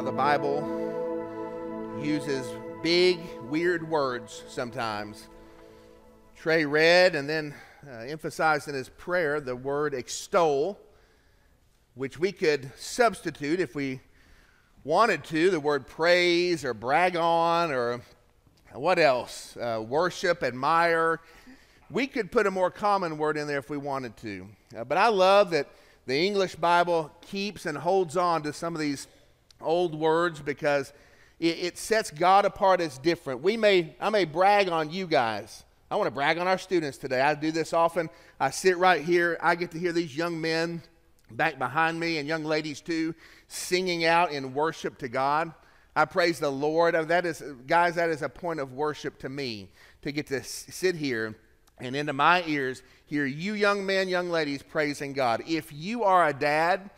How 0.00 0.06
the 0.06 0.12
Bible 0.12 2.00
uses 2.02 2.46
big, 2.82 3.20
weird 3.50 3.86
words 3.86 4.42
sometimes. 4.48 5.28
Trey 6.34 6.64
read 6.64 7.14
and 7.14 7.28
then 7.28 7.52
uh, 7.86 7.96
emphasized 8.04 8.66
in 8.66 8.74
his 8.74 8.88
prayer 8.88 9.42
the 9.42 9.54
word 9.54 9.92
extol, 9.92 10.80
which 11.96 12.18
we 12.18 12.32
could 12.32 12.72
substitute 12.78 13.60
if 13.60 13.74
we 13.74 14.00
wanted 14.84 15.22
to, 15.24 15.50
the 15.50 15.60
word 15.60 15.86
praise 15.86 16.64
or 16.64 16.72
brag 16.72 17.14
on 17.14 17.70
or 17.70 18.00
what 18.72 18.98
else? 18.98 19.54
Uh, 19.58 19.84
worship, 19.86 20.42
admire. 20.42 21.20
We 21.90 22.06
could 22.06 22.32
put 22.32 22.46
a 22.46 22.50
more 22.50 22.70
common 22.70 23.18
word 23.18 23.36
in 23.36 23.46
there 23.46 23.58
if 23.58 23.68
we 23.68 23.76
wanted 23.76 24.16
to. 24.16 24.48
Uh, 24.74 24.84
but 24.84 24.96
I 24.96 25.08
love 25.08 25.50
that 25.50 25.68
the 26.06 26.26
English 26.26 26.54
Bible 26.54 27.12
keeps 27.20 27.66
and 27.66 27.76
holds 27.76 28.16
on 28.16 28.42
to 28.44 28.54
some 28.54 28.74
of 28.74 28.80
these 28.80 29.06
old 29.60 29.94
words 29.94 30.40
because 30.40 30.92
it, 31.38 31.58
it 31.58 31.78
sets 31.78 32.10
God 32.10 32.44
apart 32.44 32.80
as 32.80 32.98
different. 32.98 33.42
We 33.42 33.56
may, 33.56 33.96
I 34.00 34.10
may 34.10 34.24
brag 34.24 34.68
on 34.68 34.90
you 34.90 35.06
guys. 35.06 35.64
I 35.90 35.96
want 35.96 36.06
to 36.06 36.12
brag 36.12 36.38
on 36.38 36.46
our 36.46 36.58
students 36.58 36.98
today. 36.98 37.20
I 37.20 37.34
do 37.34 37.50
this 37.50 37.72
often. 37.72 38.10
I 38.38 38.50
sit 38.50 38.78
right 38.78 39.02
here. 39.02 39.38
I 39.42 39.56
get 39.56 39.72
to 39.72 39.78
hear 39.78 39.92
these 39.92 40.16
young 40.16 40.40
men 40.40 40.82
back 41.30 41.58
behind 41.58 41.98
me 41.98 42.18
and 42.18 42.28
young 42.28 42.44
ladies 42.44 42.80
too 42.80 43.14
singing 43.48 44.04
out 44.04 44.30
in 44.30 44.54
worship 44.54 44.98
to 44.98 45.08
God. 45.08 45.52
I 45.96 46.04
praise 46.04 46.38
the 46.38 46.50
Lord. 46.50 46.94
Uh, 46.94 47.04
that 47.04 47.26
is, 47.26 47.42
guys, 47.66 47.96
that 47.96 48.10
is 48.10 48.22
a 48.22 48.28
point 48.28 48.60
of 48.60 48.72
worship 48.72 49.18
to 49.20 49.28
me 49.28 49.68
to 50.02 50.12
get 50.12 50.28
to 50.28 50.42
sit 50.44 50.94
here 50.94 51.36
and 51.80 51.96
into 51.96 52.12
my 52.12 52.44
ears 52.46 52.82
hear 53.06 53.26
you 53.26 53.54
young 53.54 53.84
men, 53.84 54.08
young 54.08 54.30
ladies 54.30 54.62
praising 54.62 55.12
God. 55.12 55.42
If 55.48 55.72
you 55.72 56.04
are 56.04 56.28
a 56.28 56.32
dad 56.32 56.90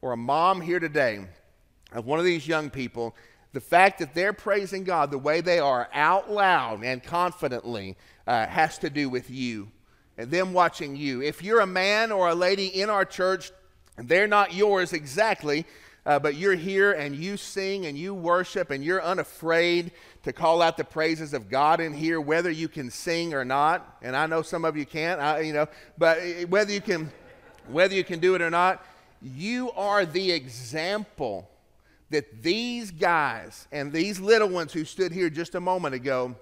or 0.00 0.12
a 0.12 0.16
mom 0.16 0.62
here 0.62 0.80
today 0.80 1.26
of 1.92 2.06
one 2.06 2.18
of 2.18 2.24
these 2.24 2.46
young 2.46 2.70
people, 2.70 3.14
the 3.52 3.60
fact 3.60 3.98
that 3.98 4.14
they're 4.14 4.32
praising 4.32 4.84
God 4.84 5.10
the 5.10 5.18
way 5.18 5.40
they 5.40 5.58
are 5.58 5.88
out 5.92 6.30
loud 6.30 6.84
and 6.84 7.02
confidently 7.02 7.96
uh, 8.26 8.46
has 8.46 8.78
to 8.78 8.90
do 8.90 9.08
with 9.08 9.28
you 9.30 9.68
and 10.16 10.30
them 10.30 10.52
watching 10.52 10.96
you. 10.96 11.22
If 11.22 11.42
you're 11.42 11.60
a 11.60 11.66
man 11.66 12.12
or 12.12 12.28
a 12.28 12.34
lady 12.34 12.66
in 12.66 12.90
our 12.90 13.04
church, 13.04 13.50
they're 13.96 14.28
not 14.28 14.54
yours 14.54 14.92
exactly, 14.92 15.66
uh, 16.06 16.18
but 16.18 16.36
you're 16.36 16.54
here 16.54 16.92
and 16.92 17.16
you 17.16 17.36
sing 17.36 17.86
and 17.86 17.98
you 17.98 18.14
worship 18.14 18.70
and 18.70 18.84
you're 18.84 19.02
unafraid 19.02 19.90
to 20.22 20.32
call 20.32 20.62
out 20.62 20.76
the 20.76 20.84
praises 20.84 21.34
of 21.34 21.50
God 21.50 21.80
in 21.80 21.92
here, 21.92 22.20
whether 22.20 22.50
you 22.50 22.68
can 22.68 22.90
sing 22.90 23.34
or 23.34 23.44
not. 23.44 23.98
And 24.00 24.14
I 24.14 24.26
know 24.26 24.42
some 24.42 24.64
of 24.64 24.76
you 24.76 24.86
can't, 24.86 25.20
I, 25.20 25.40
you 25.40 25.52
know, 25.52 25.66
but 25.98 26.18
whether 26.48 26.72
you 26.72 26.80
can, 26.80 27.10
whether 27.68 27.94
you 27.94 28.04
can 28.04 28.20
do 28.20 28.34
it 28.34 28.42
or 28.42 28.50
not, 28.50 28.84
you 29.22 29.70
are 29.72 30.06
the 30.06 30.30
example 30.30 31.49
that 32.10 32.42
these 32.42 32.90
guys 32.90 33.66
and 33.72 33.92
these 33.92 34.20
little 34.20 34.48
ones 34.48 34.72
who 34.72 34.84
stood 34.84 35.12
here 35.12 35.30
just 35.30 35.54
a 35.54 35.60
moment 35.60 35.94
ago 35.94 36.34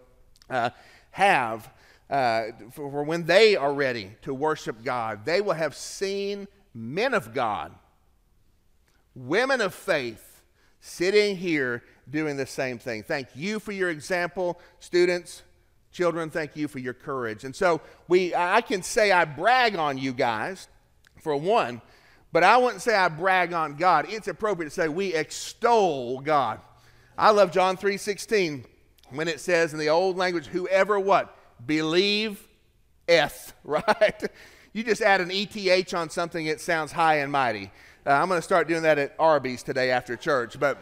uh, 0.51 0.71
have 1.11 1.71
uh, 2.11 2.45
for, 2.73 2.91
for 2.91 3.03
when 3.03 3.25
they 3.25 3.55
are 3.55 3.73
ready 3.73 4.13
to 4.23 4.33
worship 4.33 4.83
God. 4.83 5.25
They 5.25 5.41
will 5.41 5.53
have 5.55 5.77
seen 5.77 6.49
men 6.75 7.15
of 7.15 7.35
God, 7.35 7.75
women 9.15 9.61
of 9.61 9.75
faith, 9.75 10.43
sitting 10.81 11.37
here 11.37 11.83
doing 12.09 12.37
the 12.37 12.47
same 12.47 12.79
thing. 12.79 13.03
Thank 13.03 13.29
you 13.35 13.61
for 13.61 13.73
your 13.73 13.91
example, 13.91 14.59
students. 14.79 15.43
Children, 15.93 16.31
thank 16.31 16.57
you 16.57 16.69
for 16.69 16.79
your 16.79 16.95
courage. 16.95 17.45
And 17.45 17.55
so 17.55 17.81
we 18.07 18.35
I 18.35 18.61
can 18.61 18.83
say 18.83 19.11
I 19.11 19.25
brag 19.25 19.77
on 19.77 19.99
you 19.99 20.13
guys 20.13 20.69
for 21.21 21.37
one 21.37 21.83
but 22.33 22.45
I 22.45 22.57
wouldn't 22.57 22.83
say 22.83 22.95
I 22.95 23.09
brag 23.09 23.53
on 23.53 23.77
God. 23.77 24.07
It's 24.09 24.29
appropriate 24.29 24.69
to 24.69 24.75
say 24.75 24.89
we 24.89 25.15
extol 25.15 26.21
God. 26.21 26.61
I 27.17 27.31
love 27.31 27.51
John 27.51 27.77
3:16 27.77 28.65
when 29.11 29.29
it 29.29 29.41
says 29.41 29.73
in 29.73 29.79
the 29.79 29.89
old 29.89 30.17
language, 30.17 30.47
whoever 30.47 31.01
what? 31.01 31.35
Believe 31.65 32.47
eth, 33.09 33.55
right? 33.65 34.23
You 34.73 34.85
just 34.85 35.03
add 35.03 35.21
an 35.21 35.31
ETH 35.33 35.95
on 35.95 36.11
something, 36.11 36.47
it 36.47 36.61
sounds 36.61 36.93
high 36.93 37.17
and 37.17 37.33
mighty. 37.33 37.71
Uh, 38.07 38.11
I'm 38.11 38.29
going 38.29 38.39
to 38.39 38.43
start 38.43 38.69
doing 38.69 38.83
that 38.83 38.99
at 38.99 39.15
Arby's 39.19 39.63
today 39.63 39.91
after 39.91 40.17
church, 40.17 40.59
but 40.61 40.79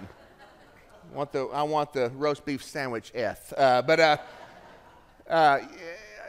I 1.13 1.17
want 1.17 1.33
the, 1.33 1.47
I 1.47 1.63
want 1.63 1.93
the 1.93 2.11
roast 2.11 2.45
beef 2.45 2.63
sandwich 2.63 3.13
eth. 3.15 3.53
Uh, 3.57 3.83
but 3.83 4.01
uh, 4.01 4.17
uh 5.29 5.61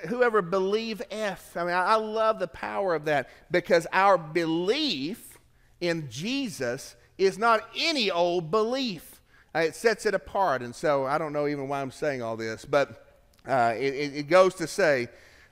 whoever 0.08 0.42
believe 0.42 1.02
F. 1.12 1.56
I 1.56 1.64
mean, 1.64 1.74
I, 1.74 1.96
love 1.96 2.40
the 2.40 2.48
power 2.48 2.96
of 2.96 3.06
that 3.06 3.30
because 3.52 3.88
our 3.92 4.18
belief 4.18 5.38
in 5.82 6.10
Jesus 6.10 6.96
is 7.18 7.38
not 7.38 7.68
any 7.76 8.12
old 8.12 8.52
belief. 8.52 9.22
Uh, 9.56 9.60
it 9.60 9.76
sets 9.76 10.06
it 10.06 10.14
apart. 10.14 10.62
And 10.62 10.76
so 10.76 11.06
I 11.06 11.18
don't 11.18 11.34
know 11.34 11.48
even 11.48 11.68
why 11.68 11.82
I'm 11.82 11.92
saying 11.92 12.22
all 12.22 12.38
this, 12.38 12.66
but 12.66 13.06
uh, 13.48 13.74
it, 13.78 13.94
it 14.16 14.28
goes 14.28 14.56
to 14.56 14.68
say 14.68 15.08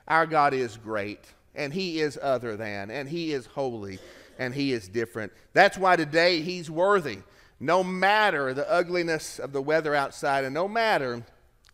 our 0.06 0.26
God 0.26 0.54
is 0.54 0.76
great, 0.76 1.24
and 1.54 1.72
He 1.72 2.00
is 2.00 2.18
other 2.20 2.56
than, 2.56 2.90
and 2.90 3.08
He 3.08 3.32
is 3.32 3.46
holy, 3.46 3.98
and 4.38 4.54
He 4.54 4.72
is 4.72 4.88
different. 4.88 5.32
That's 5.52 5.78
why 5.78 5.96
today 5.96 6.42
He's 6.42 6.70
worthy. 6.70 7.18
No 7.58 7.82
matter 7.82 8.52
the 8.52 8.70
ugliness 8.70 9.38
of 9.38 9.52
the 9.52 9.62
weather 9.62 9.94
outside, 9.94 10.44
and 10.44 10.52
no 10.52 10.68
matter 10.68 11.24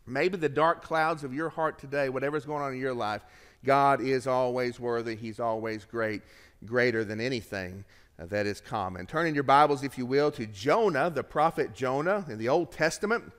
Maybe 0.05 0.37
the 0.37 0.49
dark 0.49 0.83
clouds 0.83 1.23
of 1.23 1.33
your 1.33 1.49
heart 1.49 1.79
today, 1.79 2.09
whatever's 2.09 2.45
going 2.45 2.61
on 2.61 2.73
in 2.73 2.79
your 2.79 2.93
life, 2.93 3.21
God 3.63 4.01
is 4.01 4.27
always 4.27 4.79
worthy. 4.79 5.15
He's 5.15 5.39
always 5.39 5.85
great, 5.85 6.21
greater 6.65 7.05
than 7.05 7.21
anything 7.21 7.85
that 8.17 8.45
is 8.45 8.61
common. 8.61 9.05
Turn 9.05 9.25
in 9.27 9.33
your 9.33 9.43
Bibles, 9.43 9.83
if 9.83 9.97
you 9.97 10.05
will, 10.05 10.31
to 10.31 10.45
Jonah, 10.45 11.09
the 11.09 11.23
prophet 11.23 11.73
Jonah 11.73 12.25
in 12.29 12.37
the 12.37 12.49
Old 12.49 12.71
Testament, 12.71 13.31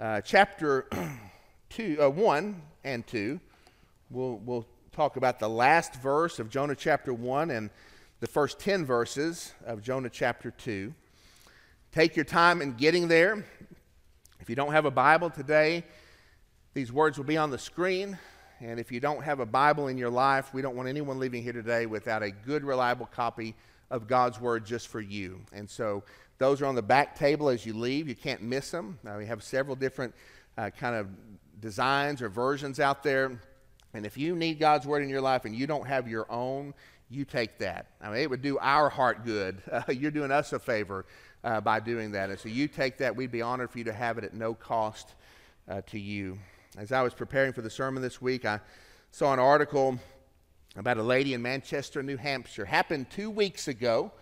uh, 0.00 0.20
chapter 0.22 0.88
two, 1.68 1.98
uh, 2.00 2.08
1 2.08 2.62
and 2.84 3.06
2. 3.06 3.38
We'll, 4.10 4.36
we'll 4.44 4.66
talk 4.92 5.16
about 5.16 5.38
the 5.38 5.48
last 5.48 5.94
verse 5.96 6.38
of 6.38 6.50
Jonah 6.50 6.74
chapter 6.74 7.14
1 7.14 7.50
and 7.50 7.70
the 8.20 8.26
first 8.26 8.58
10 8.58 8.84
verses 8.84 9.52
of 9.64 9.82
Jonah 9.82 10.10
chapter 10.10 10.50
2. 10.50 10.92
Take 11.92 12.16
your 12.16 12.24
time 12.24 12.62
in 12.62 12.72
getting 12.74 13.08
there. 13.08 13.44
If 14.42 14.50
you 14.50 14.56
don't 14.56 14.72
have 14.72 14.86
a 14.86 14.90
Bible 14.90 15.30
today, 15.30 15.84
these 16.74 16.92
words 16.92 17.16
will 17.16 17.24
be 17.24 17.36
on 17.36 17.52
the 17.52 17.58
screen. 17.58 18.18
And 18.58 18.80
if 18.80 18.90
you 18.90 18.98
don't 18.98 19.22
have 19.22 19.38
a 19.38 19.46
Bible 19.46 19.86
in 19.86 19.96
your 19.96 20.10
life, 20.10 20.52
we 20.52 20.62
don't 20.62 20.74
want 20.74 20.88
anyone 20.88 21.20
leaving 21.20 21.44
here 21.44 21.52
today 21.52 21.86
without 21.86 22.24
a 22.24 22.32
good, 22.32 22.64
reliable 22.64 23.06
copy 23.06 23.54
of 23.88 24.08
God's 24.08 24.40
Word 24.40 24.66
just 24.66 24.88
for 24.88 25.00
you. 25.00 25.38
And 25.52 25.70
so 25.70 26.02
those 26.38 26.60
are 26.60 26.66
on 26.66 26.74
the 26.74 26.82
back 26.82 27.16
table 27.16 27.50
as 27.50 27.64
you 27.64 27.72
leave. 27.72 28.08
You 28.08 28.16
can't 28.16 28.42
miss 28.42 28.72
them. 28.72 28.98
Now, 29.04 29.16
we 29.16 29.26
have 29.26 29.44
several 29.44 29.76
different 29.76 30.12
uh, 30.58 30.70
kind 30.70 30.96
of 30.96 31.06
designs 31.60 32.20
or 32.20 32.28
versions 32.28 32.80
out 32.80 33.04
there. 33.04 33.40
And 33.94 34.04
if 34.04 34.18
you 34.18 34.34
need 34.34 34.58
God's 34.58 34.88
Word 34.88 35.04
in 35.04 35.08
your 35.08 35.20
life 35.20 35.44
and 35.44 35.54
you 35.54 35.68
don't 35.68 35.86
have 35.86 36.08
your 36.08 36.26
own, 36.28 36.74
you 37.08 37.24
take 37.24 37.58
that. 37.58 37.86
I 38.00 38.08
mean, 38.08 38.18
it 38.18 38.30
would 38.30 38.42
do 38.42 38.58
our 38.58 38.88
heart 38.88 39.24
good. 39.24 39.62
Uh, 39.70 39.82
you're 39.92 40.10
doing 40.10 40.32
us 40.32 40.52
a 40.52 40.58
favor 40.58 41.06
uh, 41.44 41.60
by 41.60 41.80
doing 41.80 42.12
that. 42.12 42.30
And 42.30 42.38
so 42.38 42.48
you 42.48 42.68
take 42.68 42.98
that. 42.98 43.16
We'd 43.16 43.32
be 43.32 43.42
honored 43.42 43.70
for 43.70 43.78
you 43.78 43.84
to 43.84 43.92
have 43.92 44.18
it 44.18 44.24
at 44.24 44.34
no 44.34 44.54
cost 44.54 45.14
uh, 45.68 45.82
to 45.86 45.98
you. 45.98 46.38
As 46.76 46.92
I 46.92 47.02
was 47.02 47.14
preparing 47.14 47.52
for 47.52 47.62
the 47.62 47.70
sermon 47.70 48.02
this 48.02 48.22
week, 48.22 48.44
I 48.44 48.60
saw 49.10 49.32
an 49.32 49.38
article 49.38 49.98
about 50.76 50.96
a 50.96 51.02
lady 51.02 51.34
in 51.34 51.42
Manchester, 51.42 52.02
New 52.02 52.16
Hampshire. 52.16 52.64
Happened 52.64 53.10
two 53.10 53.30
weeks 53.30 53.68
ago 53.68 54.12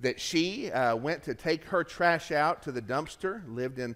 that 0.00 0.20
she 0.20 0.70
uh, 0.72 0.96
went 0.96 1.22
to 1.24 1.34
take 1.34 1.64
her 1.64 1.84
trash 1.84 2.32
out 2.32 2.62
to 2.62 2.72
the 2.72 2.82
dumpster, 2.82 3.42
lived 3.46 3.78
in 3.78 3.94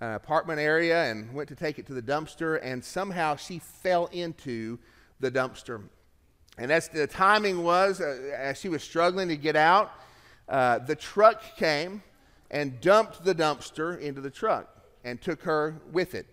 an 0.00 0.12
apartment 0.12 0.60
area, 0.60 1.10
and 1.10 1.34
went 1.34 1.48
to 1.48 1.56
take 1.56 1.80
it 1.80 1.86
to 1.86 1.94
the 1.94 2.02
dumpster, 2.02 2.60
and 2.62 2.84
somehow 2.84 3.34
she 3.34 3.58
fell 3.58 4.06
into 4.12 4.78
the 5.18 5.30
dumpster. 5.30 5.82
And 6.58 6.70
as 6.70 6.88
the 6.88 7.06
timing 7.06 7.64
was, 7.64 8.00
uh, 8.00 8.34
as 8.36 8.60
she 8.60 8.68
was 8.68 8.82
struggling 8.82 9.28
to 9.28 9.36
get 9.36 9.56
out, 9.56 9.92
uh, 10.48 10.78
the 10.78 10.94
truck 10.94 11.42
came 11.56 12.02
and 12.50 12.80
dumped 12.80 13.24
the 13.24 13.34
dumpster 13.34 13.98
into 14.00 14.20
the 14.20 14.30
truck 14.30 14.68
and 15.04 15.20
took 15.20 15.42
her 15.42 15.80
with 15.92 16.14
it. 16.14 16.26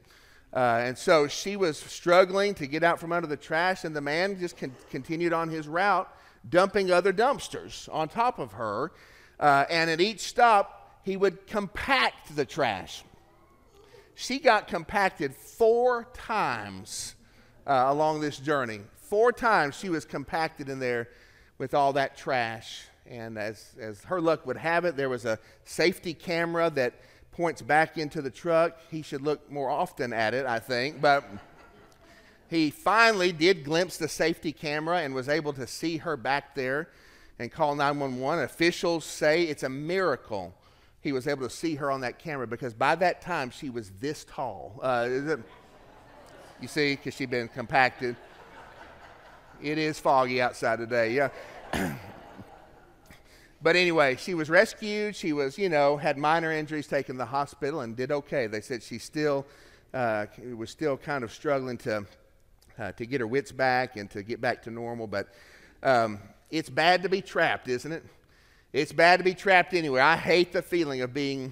Uh, 0.54 0.80
and 0.84 0.98
so 0.98 1.28
she 1.28 1.58
was 1.58 1.78
struggling 1.78 2.54
to 2.56 2.66
get 2.66 2.84
out 2.84 3.00
from 3.00 3.12
under 3.12 3.28
the 3.28 3.36
trash, 3.36 3.84
and 3.84 3.96
the 3.96 4.02
man 4.02 4.40
just 4.40 4.58
con- 4.58 4.72
continued 4.90 5.34
on 5.34 5.50
his 5.50 5.68
route, 5.68 6.10
dumping 6.50 6.92
other 6.92 7.12
dumpsters 7.12 7.90
on 7.94 8.08
top 8.08 8.40
of 8.40 8.54
her. 8.54 8.92
Uh, 9.38 9.66
and 9.70 9.90
at 9.90 10.00
each 10.00 10.22
stop, 10.22 11.02
he 11.04 11.18
would 11.18 11.46
compact 11.46 12.36
the 12.36 12.46
trash. 12.46 13.04
She 14.16 14.40
got 14.40 14.70
compacted 14.70 15.36
four 15.36 16.08
times 16.14 17.16
uh, 17.68 17.86
along 17.88 18.22
this 18.22 18.38
journey. 18.38 18.80
Four 18.96 19.34
times 19.34 19.76
she 19.76 19.90
was 19.90 20.06
compacted 20.06 20.70
in 20.70 20.80
there 20.80 21.10
with 21.58 21.74
all 21.74 21.94
that 21.94 22.16
trash. 22.16 22.86
And 23.10 23.38
as, 23.38 23.76
as 23.80 24.04
her 24.06 24.20
luck 24.20 24.46
would 24.46 24.58
have 24.58 24.86
it, 24.86 24.98
there 24.98 25.10
was 25.10 25.26
a 25.26 25.40
safety 25.64 26.14
camera 26.14 26.70
that 26.72 26.94
points 27.32 27.62
back 27.62 27.98
into 27.98 28.22
the 28.22 28.30
truck. 28.32 28.78
He 28.90 29.02
should 29.02 29.22
look 29.22 29.52
more 29.52 29.70
often 29.70 30.14
at 30.14 30.34
it, 30.34 30.46
I 30.46 30.60
think. 30.60 31.02
But 31.02 31.26
he 32.50 32.72
finally 32.72 33.32
did 33.32 33.64
glimpse 33.64 33.98
the 33.98 34.08
safety 34.08 34.52
camera 34.52 35.00
and 35.00 35.14
was 35.14 35.30
able 35.30 35.54
to 35.54 35.68
see 35.68 35.98
her 35.98 36.18
back 36.18 36.56
there 36.56 36.90
and 37.38 37.52
call 37.52 37.76
911. 37.76 38.44
Officials 38.44 39.06
say 39.06 39.44
it's 39.44 39.64
a 39.64 39.70
miracle 39.70 40.54
he 41.06 41.12
was 41.12 41.28
able 41.28 41.48
to 41.48 41.54
see 41.54 41.76
her 41.76 41.92
on 41.92 42.02
that 42.02 42.18
camera 42.18 42.48
because 42.48 42.74
by 42.74 42.96
that 42.96 43.22
time 43.22 43.52
she 43.52 43.70
was 43.70 43.92
this 44.00 44.26
tall. 44.26 44.80
Uh, 44.82 45.08
you 46.60 46.68
see, 46.68 46.96
because 46.96 47.14
she'd 47.14 47.30
been 47.30 47.48
compacted. 47.48 48.16
It 49.62 49.78
is 49.78 50.00
foggy 50.00 50.42
outside 50.42 50.80
today, 50.80 51.14
yeah. 51.14 51.30
but 53.66 53.76
anyway, 53.76 54.16
she 54.16 54.36
was 54.36 54.48
rescued. 54.48 55.16
She 55.16 55.34
was, 55.34 55.58
you 55.58 55.70
know, 55.70 55.98
had 55.98 56.20
minor 56.20 56.52
injuries, 56.52 56.86
taken 56.86 57.16
to 57.16 57.18
the 57.18 57.26
hospital, 57.26 57.82
and 57.82 57.96
did 57.96 58.12
okay. 58.12 58.46
They 58.46 58.62
said 58.62 58.84
she 58.84 59.00
still 59.00 59.44
uh, 59.92 60.28
was 60.56 60.70
still 60.70 60.98
kind 60.98 61.24
of 61.24 61.34
struggling 61.34 61.80
to 61.80 62.06
uh, 62.78 62.92
to 62.92 63.08
get 63.08 63.22
her 63.22 63.26
wits 63.26 63.52
back 63.52 63.96
and 63.96 64.08
to 64.12 64.22
get 64.22 64.40
back 64.40 64.62
to 64.66 64.70
normal. 64.70 65.08
But 65.08 65.30
um, 65.82 66.20
it's 66.52 66.70
bad 66.70 67.02
to 67.02 67.10
be 67.10 67.22
trapped, 67.22 67.68
isn't 67.68 67.92
it? 67.92 68.06
It's 68.72 68.92
bad 68.92 69.18
to 69.18 69.24
be 69.24 69.34
trapped 69.34 69.74
anywhere. 69.74 70.04
I 70.04 70.16
hate 70.16 70.54
the 70.54 70.62
feeling 70.62 71.02
of 71.02 71.12
being 71.12 71.52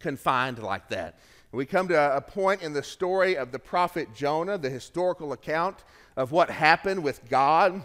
confined 0.00 0.58
like 0.58 0.90
that. 0.90 1.18
We 1.50 1.64
come 1.64 1.88
to 1.88 2.14
a 2.14 2.20
point 2.20 2.60
in 2.60 2.74
the 2.74 2.82
story 2.82 3.38
of 3.38 3.52
the 3.52 3.58
prophet 3.58 4.14
Jonah, 4.14 4.58
the 4.58 4.68
historical 4.68 5.32
account 5.32 5.78
of 6.14 6.30
what 6.30 6.50
happened 6.50 7.02
with 7.02 7.26
God 7.30 7.80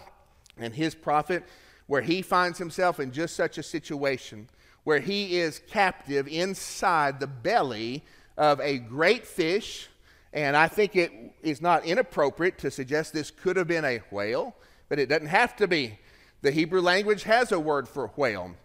and 0.58 0.74
his 0.74 0.94
prophet, 0.96 1.46
where 1.94 2.02
he 2.02 2.24
finds 2.24 2.58
himself 2.58 3.00
in 3.00 3.12
just 3.12 3.36
such 3.36 3.60
a 3.60 3.62
situation, 3.62 4.50
where 4.84 4.98
he 4.98 5.38
is 5.38 5.62
captive 5.70 6.28
inside 6.28 7.20
the 7.20 7.28
belly 7.28 8.04
of 8.36 8.60
a 8.62 8.80
great 8.80 9.28
fish. 9.28 9.88
And 10.34 10.58
I 10.58 10.68
think 10.68 10.96
it 10.96 11.12
is 11.44 11.62
not 11.62 11.86
inappropriate 11.86 12.58
to 12.58 12.72
suggest 12.72 13.14
this 13.14 13.30
could 13.30 13.58
have 13.58 13.68
been 13.68 13.86
a 13.86 14.00
whale, 14.10 14.56
but 14.90 14.98
it 14.98 15.08
doesn't 15.08 15.28
have 15.28 15.56
to 15.58 15.68
be. 15.68 16.00
The 16.42 16.50
Hebrew 16.50 16.82
language 16.82 17.22
has 17.26 17.52
a 17.52 17.60
word 17.60 17.88
for 17.88 18.08
whale. 18.16 18.56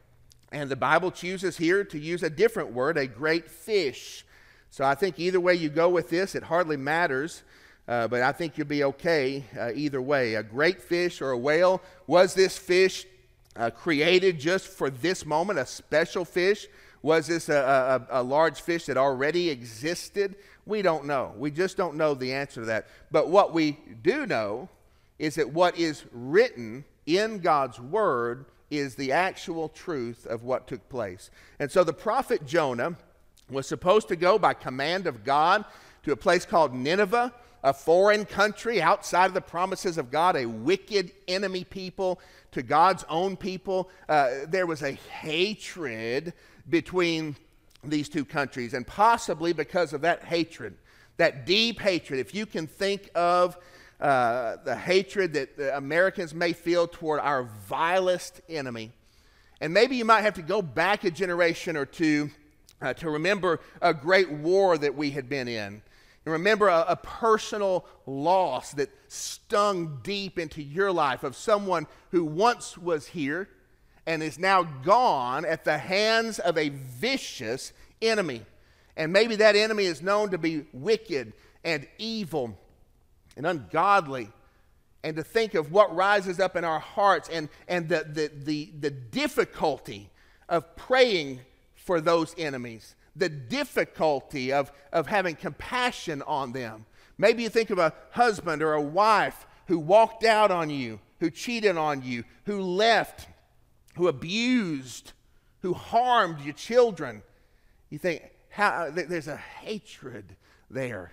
And 0.51 0.71
the 0.71 0.77
Bible 0.77 1.11
chooses 1.11 1.59
here 1.59 1.85
to 1.85 1.99
use 1.99 2.23
a 2.23 2.31
different 2.31 2.73
word, 2.73 2.97
a 2.97 3.07
great 3.07 3.51
fish. 3.51 4.25
So 4.71 4.87
I 4.87 4.95
think 4.95 5.19
either 5.19 5.39
way 5.39 5.53
you 5.53 5.69
go 5.69 5.91
with 5.91 6.09
this, 6.09 6.35
it 6.35 6.45
hardly 6.45 6.79
matters. 6.79 7.43
Uh, 7.87 8.09
but 8.09 8.23
I 8.23 8.33
think 8.33 8.57
you'll 8.57 8.67
be 8.67 8.85
okay 8.85 9.45
uh, 9.55 9.73
either 9.75 10.01
way. 10.01 10.37
A 10.37 10.43
great 10.43 10.81
fish 10.81 11.21
or 11.21 11.33
a 11.33 11.39
whale. 11.39 11.83
Was 12.07 12.33
this 12.33 12.57
fish 12.57 13.05
uh, 13.59 13.71
created 13.71 14.39
just 14.39 14.69
for 14.69 14.89
this 14.89 15.27
moment, 15.27 15.59
a 15.59 15.67
special 15.67 16.25
fish? 16.25 16.67
Was 17.03 17.27
this 17.27 17.49
a, 17.49 18.07
a, 18.11 18.21
a 18.21 18.23
large 18.23 18.61
fish 18.61 18.87
that 18.87 18.97
already 18.97 19.51
existed? 19.51 20.37
We 20.65 20.83
don't 20.83 21.05
know. 21.05 21.33
We 21.37 21.51
just 21.51 21.77
don't 21.77 21.97
know 21.97 22.15
the 22.15 22.33
answer 22.33 22.61
to 22.61 22.67
that. 22.67 22.87
But 23.11 23.29
what 23.29 23.53
we 23.53 23.79
do 24.03 24.27
know 24.27 24.69
is 25.19 25.35
that 25.35 25.53
what 25.53 25.79
is 25.79 26.05
written 26.13 26.85
in 27.07 27.39
God's 27.39 27.81
Word 27.81 28.47
is 28.71 28.95
the 28.95 29.13
actual 29.13 29.69
truth 29.69 30.27
of 30.27 30.45
what 30.45 30.67
took 30.67 30.89
place. 30.89 31.31
And 31.59 31.71
so 31.71 31.85
the 31.85 31.93
prophet 31.93 32.47
Jonah 32.47 32.97
was 33.51 33.67
supposed 33.67 34.09
to 34.09 34.17
go 34.17 34.39
by 34.39 34.55
command 34.55 35.07
of 35.07 35.25
God 35.25 35.65
to 36.05 36.13
a 36.13 36.17
place 36.17 36.45
called 36.45 36.75
Nineveh, 36.75 37.33
a 37.63 37.73
foreign 37.73 38.25
country 38.25 38.81
outside 38.81 39.27
of 39.27 39.35
the 39.35 39.41
promises 39.41 39.99
of 39.99 40.11
God, 40.11 40.37
a 40.37 40.47
wicked 40.47 41.13
enemy 41.27 41.65
people 41.65 42.21
to 42.53 42.63
God's 42.63 43.05
own 43.09 43.37
people. 43.37 43.91
Uh, 44.09 44.31
there 44.47 44.67
was 44.67 44.83
a 44.83 44.93
hatred 44.93 46.33
between 46.69 47.37
these 47.85 48.09
two 48.09 48.25
countries, 48.25 48.75
and 48.75 48.87
possibly 48.87 49.53
because 49.53 49.93
of 49.93 50.03
that 50.03 50.25
hatred, 50.25 50.77
that 51.17 51.47
deep 51.47 51.81
hatred, 51.81 52.21
if 52.21 52.35
you 52.35 52.47
can 52.47 52.67
think 52.67 53.11
of 53.15 53.57
uh, 54.01 54.57
the 54.65 54.77
hatred 54.77 55.33
that 55.33 55.57
the 55.57 55.77
Americans 55.77 56.33
may 56.33 56.53
feel 56.53 56.87
toward 56.87 57.21
our 57.21 57.43
vilest 57.43 58.41
enemy. 58.49 58.93
And 59.61 59.75
maybe 59.75 59.97
you 59.97 60.05
might 60.05 60.23
have 60.23 60.35
to 60.35 60.43
go 60.43 60.63
back 60.63 61.03
a 61.03 61.11
generation 61.11 61.77
or 61.77 61.85
two 61.85 62.31
uh, 62.81 62.95
to 62.95 63.11
remember 63.11 63.59
a 63.83 63.93
great 63.93 64.31
war 64.31 64.79
that 64.79 64.95
we 64.95 65.11
had 65.11 65.29
been 65.29 65.49
in. 65.49 65.83
And 66.29 66.35
remember 66.35 66.69
a, 66.69 66.85
a 66.89 66.97
personal 66.97 67.87
loss 68.05 68.73
that 68.73 68.91
stung 69.11 70.01
deep 70.03 70.39
into 70.39 70.63
your 70.63 70.93
life 70.93 71.25
of 71.25 71.35
someone 71.35 71.87
who 72.11 72.23
once 72.23 72.77
was 72.77 73.07
here 73.07 73.49
and 74.07 74.23
is 74.23 74.39
now 74.39 74.63
gone 74.63 75.47
at 75.47 75.65
the 75.65 75.79
hands 75.79 76.39
of 76.39 76.59
a 76.59 76.69
vicious 76.69 77.73
enemy. 78.03 78.43
And 78.95 79.11
maybe 79.11 79.37
that 79.37 79.57
enemy 79.57 79.87
is 79.87 80.03
known 80.03 80.29
to 80.33 80.37
be 80.37 80.67
wicked 80.75 81.33
and 81.65 81.89
evil 81.97 82.55
and 83.35 83.47
ungodly 83.47 84.29
and 85.03 85.17
to 85.17 85.23
think 85.23 85.55
of 85.55 85.73
what 85.73 85.97
rises 85.97 86.41
up 86.41 86.57
in 86.57 86.65
our 86.65 86.79
hearts 86.79 87.31
and, 87.31 87.49
and 87.69 87.89
the, 87.89 88.05
the, 88.07 88.31
the, 88.45 88.73
the 88.79 88.91
difficulty 88.91 90.11
of 90.47 90.77
praying 90.77 91.41
for 91.75 92.03
those 92.03 92.35
enemies, 92.37 92.97
the 93.19 93.29
difficulty 93.29 94.53
of, 94.53 94.73
of 94.93 95.07
having 95.07 95.35
compassion 95.35 96.23
on 96.23 96.53
them. 96.53 96.87
Maybe 97.19 97.43
you 97.43 97.49
think 97.49 97.71
of 97.71 97.79
a 97.79 97.93
husband 98.13 98.63
or 98.63 98.75
a 98.75 98.83
wife 98.83 99.47
who 99.67 99.79
walked 99.79 100.25
out 100.25 100.51
on 100.51 100.71
you, 100.71 101.01
who 101.21 101.31
cheated 101.31 101.77
on 101.77 102.03
you, 102.03 102.25
who 102.45 102.61
left, 102.61 103.27
who 103.97 104.09
abused, 104.09 105.13
who 105.61 105.75
harmed 105.75 106.41
your 106.41 106.55
children. 106.55 107.23
You 107.91 107.99
think, 107.99 108.23
how, 108.51 108.91
there's 108.91 109.29
a 109.29 109.37
hatred 109.37 110.37
there. 110.71 111.13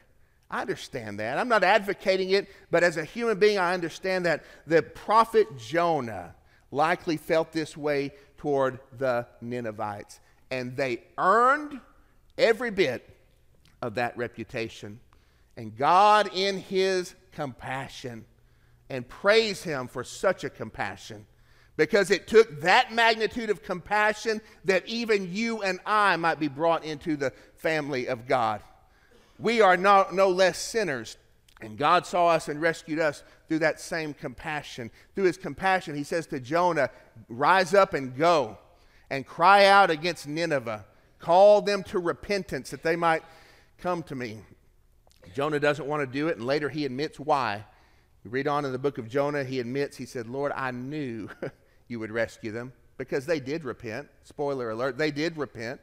I 0.50 0.62
understand 0.62 1.20
that. 1.20 1.40
I'm 1.40 1.50
not 1.50 1.64
advocating 1.64 2.30
it, 2.30 2.48
but 2.70 2.84
as 2.84 2.98
a 2.98 3.04
human 3.04 3.40
being, 3.40 3.58
I 3.58 3.74
understand 3.74 4.26
that 4.26 4.44
the 4.68 4.84
prophet 4.84 5.58
Jonah 5.58 6.36
likely 6.72 7.18
felt 7.18 7.52
this 7.52 7.76
way 7.76 8.12
toward 8.38 8.80
the 8.98 9.26
Ninevites. 9.42 10.20
And 10.52 10.78
they 10.78 11.04
earned 11.18 11.82
every 12.38 12.72
bit 12.72 13.10
of 13.82 13.96
that 13.96 14.18
reputation. 14.18 15.00
And 15.58 15.76
God, 15.76 16.30
in 16.34 16.58
his 16.58 17.16
compassion, 17.32 18.26
and 18.90 19.08
praise 19.08 19.64
him 19.64 19.88
for 19.88 20.04
such 20.04 20.44
a 20.44 20.50
compassion, 20.50 21.26
because 21.78 22.12
it 22.12 22.28
took 22.28 22.62
that 22.62 22.94
magnitude 22.94 23.50
of 23.50 23.64
compassion 23.64 24.42
that 24.64 24.86
even 24.88 25.34
you 25.34 25.62
and 25.62 25.80
I 25.86 26.16
might 26.18 26.40
be 26.40 26.48
brought 26.48 26.86
into 26.86 27.18
the 27.18 27.34
family 27.56 28.08
of 28.08 28.28
God. 28.28 28.62
We 29.40 29.62
are 29.62 29.76
no, 29.76 30.08
no 30.12 30.30
less 30.30 30.58
sinners. 30.58 31.18
And 31.62 31.78
God 31.78 32.06
saw 32.06 32.28
us 32.28 32.48
and 32.48 32.62
rescued 32.62 33.00
us 33.00 33.24
through 33.48 33.60
that 33.60 33.80
same 33.80 34.14
compassion. 34.14 34.92
Through 35.16 35.26
his 35.26 35.38
compassion, 35.38 35.96
he 35.96 36.04
says 36.04 36.28
to 36.28 36.40
Jonah, 36.40 36.90
Rise 37.30 37.74
up 37.74 37.94
and 37.94 38.16
go 38.16 38.58
and 39.10 39.26
cry 39.26 39.66
out 39.66 39.90
against 39.90 40.28
Nineveh. 40.28 40.86
Call 41.20 41.62
them 41.62 41.84
to 41.84 42.00
repentance 42.00 42.70
that 42.70 42.84
they 42.84 42.96
might 42.96 43.24
come 43.78 44.04
to 44.04 44.16
me. 44.16 44.40
Jonah 45.34 45.60
doesn't 45.60 45.88
want 45.88 46.02
to 46.02 46.08
do 46.08 46.28
it, 46.28 46.38
and 46.38 46.46
later 46.46 46.70
he 46.70 46.86
admits 46.86 47.20
why. 47.20 47.66
You 48.24 48.32
read 48.32 48.48
on 48.48 48.66
in 48.66 48.72
the 48.72 48.80
book 48.80 48.98
of 48.98 49.08
Jonah, 49.08 49.44
he 49.44 49.60
admits, 49.60 49.98
he 49.98 50.06
said, 50.06 50.28
Lord, 50.28 50.52
I 50.56 50.72
knew 50.72 51.30
you 51.88 52.00
would 52.00 52.12
rescue 52.12 52.52
them 52.52 52.74
because 52.98 53.26
they 53.26 53.40
did 53.40 53.64
repent. 53.64 54.08
Spoiler 54.24 54.70
alert, 54.72 54.98
they 54.98 55.12
did 55.12 55.38
repent. 55.38 55.82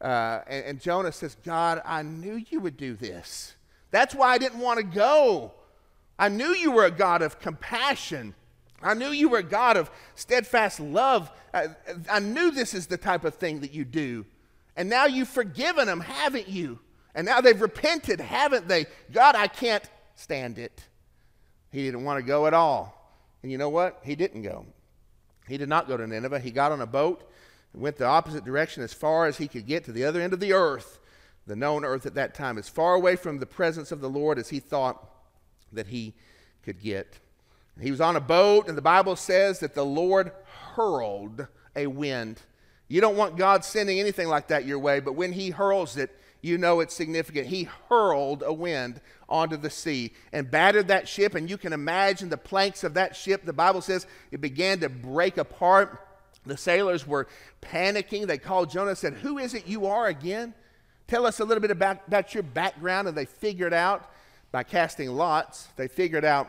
Uh, 0.00 0.40
and, 0.46 0.64
and 0.66 0.80
Jonah 0.80 1.12
says, 1.12 1.36
God, 1.44 1.80
I 1.84 2.02
knew 2.02 2.44
you 2.50 2.60
would 2.60 2.76
do 2.76 2.94
this. 2.94 3.54
That's 3.90 4.14
why 4.14 4.28
I 4.28 4.38
didn't 4.38 4.60
want 4.60 4.78
to 4.78 4.84
go. 4.84 5.52
I 6.18 6.28
knew 6.28 6.48
you 6.48 6.72
were 6.72 6.84
a 6.84 6.90
God 6.90 7.22
of 7.22 7.40
compassion. 7.40 8.34
I 8.82 8.94
knew 8.94 9.08
you 9.08 9.28
were 9.28 9.38
a 9.38 9.42
God 9.42 9.76
of 9.76 9.90
steadfast 10.14 10.78
love. 10.78 11.30
I, 11.52 11.68
I, 12.10 12.18
knew 12.18 12.50
this 12.50 12.74
is 12.74 12.86
the 12.86 12.96
type 12.96 13.24
of 13.24 13.34
thing 13.34 13.60
that 13.60 13.72
you 13.72 13.84
do. 13.84 14.26
And 14.76 14.88
now 14.88 15.06
you've 15.06 15.28
forgiven 15.28 15.86
them, 15.86 16.00
haven't 16.00 16.48
you? 16.48 16.80
And 17.14 17.26
now 17.26 17.40
they've 17.40 17.60
repented, 17.60 18.20
haven't 18.20 18.66
they? 18.66 18.86
God, 19.12 19.36
I 19.36 19.46
can't 19.46 19.84
stand 20.16 20.58
it. 20.58 20.84
He 21.70 21.84
didn't 21.84 22.04
want 22.04 22.18
to 22.18 22.26
go 22.26 22.46
at 22.46 22.54
all. 22.54 23.12
And 23.42 23.52
you 23.52 23.58
know 23.58 23.68
what? 23.68 24.00
He 24.04 24.16
didn't 24.16 24.42
go. 24.42 24.66
He 25.46 25.58
did 25.58 25.68
not 25.68 25.86
go 25.86 25.96
to 25.96 26.06
Nineveh. 26.06 26.40
He 26.40 26.50
got 26.50 26.72
on 26.72 26.80
a 26.80 26.86
boat 26.86 27.30
and 27.72 27.82
went 27.82 27.96
the 27.96 28.06
opposite 28.06 28.44
direction 28.44 28.82
as 28.82 28.92
far 28.92 29.26
as 29.26 29.36
he 29.36 29.48
could 29.48 29.66
get 29.66 29.84
to 29.84 29.92
the 29.92 30.04
other 30.04 30.20
end 30.20 30.32
of 30.32 30.40
the 30.40 30.52
earth, 30.52 30.98
the 31.46 31.56
known 31.56 31.84
earth 31.84 32.06
at 32.06 32.14
that 32.14 32.34
time, 32.34 32.58
as 32.58 32.68
far 32.68 32.94
away 32.94 33.16
from 33.16 33.38
the 33.38 33.46
presence 33.46 33.92
of 33.92 34.00
the 34.00 34.08
Lord 34.08 34.38
as 34.38 34.48
he 34.48 34.60
thought 34.60 35.04
that 35.72 35.88
he 35.88 36.14
could 36.62 36.80
get. 36.80 37.18
He 37.80 37.90
was 37.90 38.00
on 38.00 38.16
a 38.16 38.20
boat, 38.20 38.68
and 38.68 38.78
the 38.78 38.82
Bible 38.82 39.16
says 39.16 39.58
that 39.60 39.74
the 39.74 39.84
Lord 39.84 40.32
hurled 40.74 41.46
a 41.74 41.88
wind. 41.88 42.40
You 42.94 43.00
don't 43.00 43.16
want 43.16 43.36
God 43.36 43.64
sending 43.64 43.98
anything 43.98 44.28
like 44.28 44.46
that 44.46 44.66
your 44.66 44.78
way, 44.78 45.00
but 45.00 45.16
when 45.16 45.32
he 45.32 45.50
hurls 45.50 45.96
it, 45.96 46.16
you 46.42 46.56
know 46.58 46.78
it's 46.78 46.94
significant. 46.94 47.48
He 47.48 47.64
hurled 47.88 48.44
a 48.46 48.52
wind 48.52 49.00
onto 49.28 49.56
the 49.56 49.68
sea 49.68 50.12
and 50.32 50.48
battered 50.48 50.86
that 50.86 51.08
ship, 51.08 51.34
and 51.34 51.50
you 51.50 51.58
can 51.58 51.72
imagine 51.72 52.28
the 52.28 52.36
planks 52.36 52.84
of 52.84 52.94
that 52.94 53.16
ship. 53.16 53.44
The 53.44 53.52
Bible 53.52 53.80
says 53.80 54.06
it 54.30 54.40
began 54.40 54.78
to 54.78 54.88
break 54.88 55.38
apart. 55.38 56.06
The 56.46 56.56
sailors 56.56 57.04
were 57.04 57.26
panicking. 57.60 58.28
They 58.28 58.38
called 58.38 58.70
Jonah 58.70 58.90
and 58.90 58.98
said, 58.98 59.14
Who 59.14 59.38
is 59.38 59.54
it 59.54 59.66
you 59.66 59.86
are 59.86 60.06
again? 60.06 60.54
Tell 61.08 61.26
us 61.26 61.40
a 61.40 61.44
little 61.44 61.62
bit 61.62 61.72
about, 61.72 62.06
about 62.06 62.32
your 62.32 62.44
background. 62.44 63.08
And 63.08 63.16
they 63.16 63.24
figured 63.24 63.74
out 63.74 64.08
by 64.52 64.62
casting 64.62 65.10
lots, 65.10 65.66
they 65.74 65.88
figured 65.88 66.24
out 66.24 66.48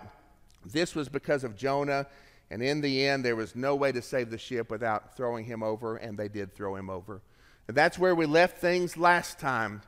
this 0.64 0.94
was 0.94 1.10
because 1.10 1.44
of 1.44 1.58
Jonah. 1.58 2.06
And 2.52 2.62
in 2.62 2.82
the 2.82 3.08
end, 3.08 3.26
there 3.26 3.36
was 3.36 3.56
no 3.56 3.76
way 3.76 3.92
to 3.92 4.02
save 4.02 4.30
the 4.30 4.38
ship 4.38 4.70
without 4.70 5.16
throwing 5.16 5.46
him 5.46 5.64
over, 5.64 5.98
and 5.98 6.18
they 6.18 6.28
did 6.28 6.54
throw 6.54 6.76
him 6.76 6.90
over. 6.90 7.22
And 7.68 7.76
that's 7.76 7.98
where 7.98 8.14
we 8.14 8.26
left 8.26 8.60
things 8.60 8.98
last 8.98 9.40
time. 9.40 9.82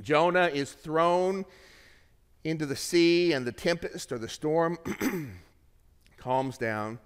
Jonah 0.00 0.48
is 0.48 0.72
thrown 0.72 1.44
into 2.44 2.66
the 2.66 2.76
sea, 2.76 3.32
and 3.32 3.46
the 3.46 3.52
tempest 3.52 4.10
or 4.10 4.18
the 4.18 4.28
storm 4.28 4.78
calms 6.16 6.58
down. 6.58 6.98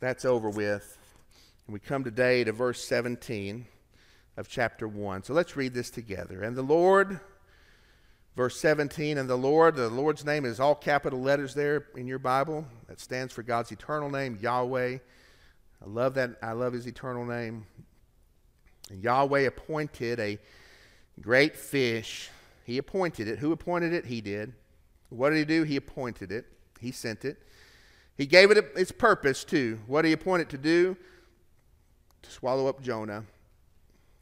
That's 0.00 0.26
over 0.26 0.50
with. 0.50 0.98
And 1.66 1.72
we 1.72 1.80
come 1.80 2.04
today 2.04 2.44
to 2.44 2.52
verse 2.52 2.84
17 2.84 3.66
of 4.36 4.48
chapter 4.48 4.86
1. 4.86 5.22
So 5.22 5.32
let's 5.32 5.56
read 5.56 5.72
this 5.72 5.88
together. 5.88 6.42
And 6.42 6.54
the 6.54 6.62
Lord, 6.62 7.20
verse 8.36 8.58
17, 8.58 9.18
and 9.18 9.28
the 9.28 9.36
Lord, 9.36 9.76
the 9.76 9.88
Lord's 9.88 10.24
name 10.24 10.44
is 10.44 10.60
all 10.60 10.74
capital 10.74 11.20
letters 11.20 11.54
there 11.54 11.86
in 11.96 12.06
your 12.06 12.18
Bible. 12.18 12.66
That 12.88 13.00
stands 13.00 13.32
for 13.32 13.42
God's 13.42 13.72
eternal 13.72 14.10
name, 14.10 14.38
Yahweh. 14.40 14.98
I 15.84 15.88
love 15.88 16.14
that. 16.14 16.36
I 16.42 16.52
love 16.52 16.72
his 16.72 16.86
eternal 16.86 17.24
name. 17.24 17.66
And 18.90 19.02
Yahweh 19.02 19.40
appointed 19.40 20.20
a 20.20 20.38
great 21.20 21.56
fish. 21.56 22.30
He 22.64 22.78
appointed 22.78 23.28
it. 23.28 23.38
Who 23.38 23.52
appointed 23.52 23.92
it? 23.92 24.06
He 24.06 24.20
did. 24.20 24.52
What 25.10 25.30
did 25.30 25.38
he 25.38 25.44
do? 25.44 25.62
He 25.62 25.76
appointed 25.76 26.32
it. 26.32 26.46
He 26.80 26.90
sent 26.90 27.24
it. 27.24 27.38
He 28.16 28.26
gave 28.26 28.50
it 28.50 28.72
its 28.76 28.92
purpose, 28.92 29.44
too. 29.44 29.80
What 29.86 30.02
did 30.02 30.08
he 30.08 30.14
appoint 30.14 30.42
it 30.42 30.48
to 30.50 30.58
do? 30.58 30.96
To 32.22 32.30
swallow 32.30 32.66
up 32.66 32.80
Jonah. 32.80 33.24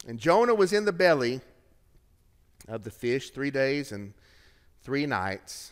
And 0.07 0.19
Jonah 0.19 0.55
was 0.55 0.73
in 0.73 0.85
the 0.85 0.91
belly 0.91 1.41
of 2.67 2.83
the 2.83 2.91
fish 2.91 3.29
three 3.29 3.51
days 3.51 3.91
and 3.91 4.13
three 4.83 5.05
nights. 5.05 5.71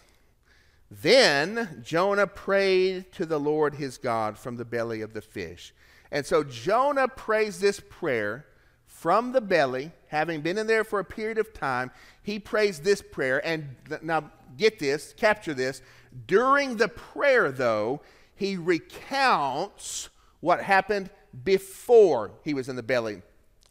Then 0.89 1.81
Jonah 1.83 2.27
prayed 2.27 3.11
to 3.13 3.25
the 3.25 3.39
Lord 3.39 3.75
his 3.75 3.97
God 3.97 4.37
from 4.37 4.57
the 4.57 4.65
belly 4.65 5.01
of 5.01 5.13
the 5.13 5.21
fish. 5.21 5.73
And 6.11 6.25
so 6.25 6.43
Jonah 6.43 7.07
prays 7.07 7.59
this 7.59 7.79
prayer 7.79 8.45
from 8.85 9.31
the 9.31 9.41
belly, 9.41 9.91
having 10.07 10.41
been 10.41 10.57
in 10.57 10.67
there 10.67 10.83
for 10.83 10.99
a 10.99 11.05
period 11.05 11.37
of 11.37 11.53
time. 11.53 11.91
He 12.21 12.39
prays 12.39 12.81
this 12.81 13.01
prayer. 13.01 13.45
And 13.45 13.75
now 14.01 14.31
get 14.57 14.79
this, 14.79 15.13
capture 15.15 15.53
this. 15.53 15.81
During 16.27 16.75
the 16.75 16.89
prayer, 16.89 17.51
though, 17.51 18.01
he 18.35 18.57
recounts 18.57 20.09
what 20.41 20.61
happened 20.61 21.09
before 21.43 22.31
he 22.43 22.53
was 22.53 22.67
in 22.67 22.75
the 22.75 22.83
belly 22.83 23.21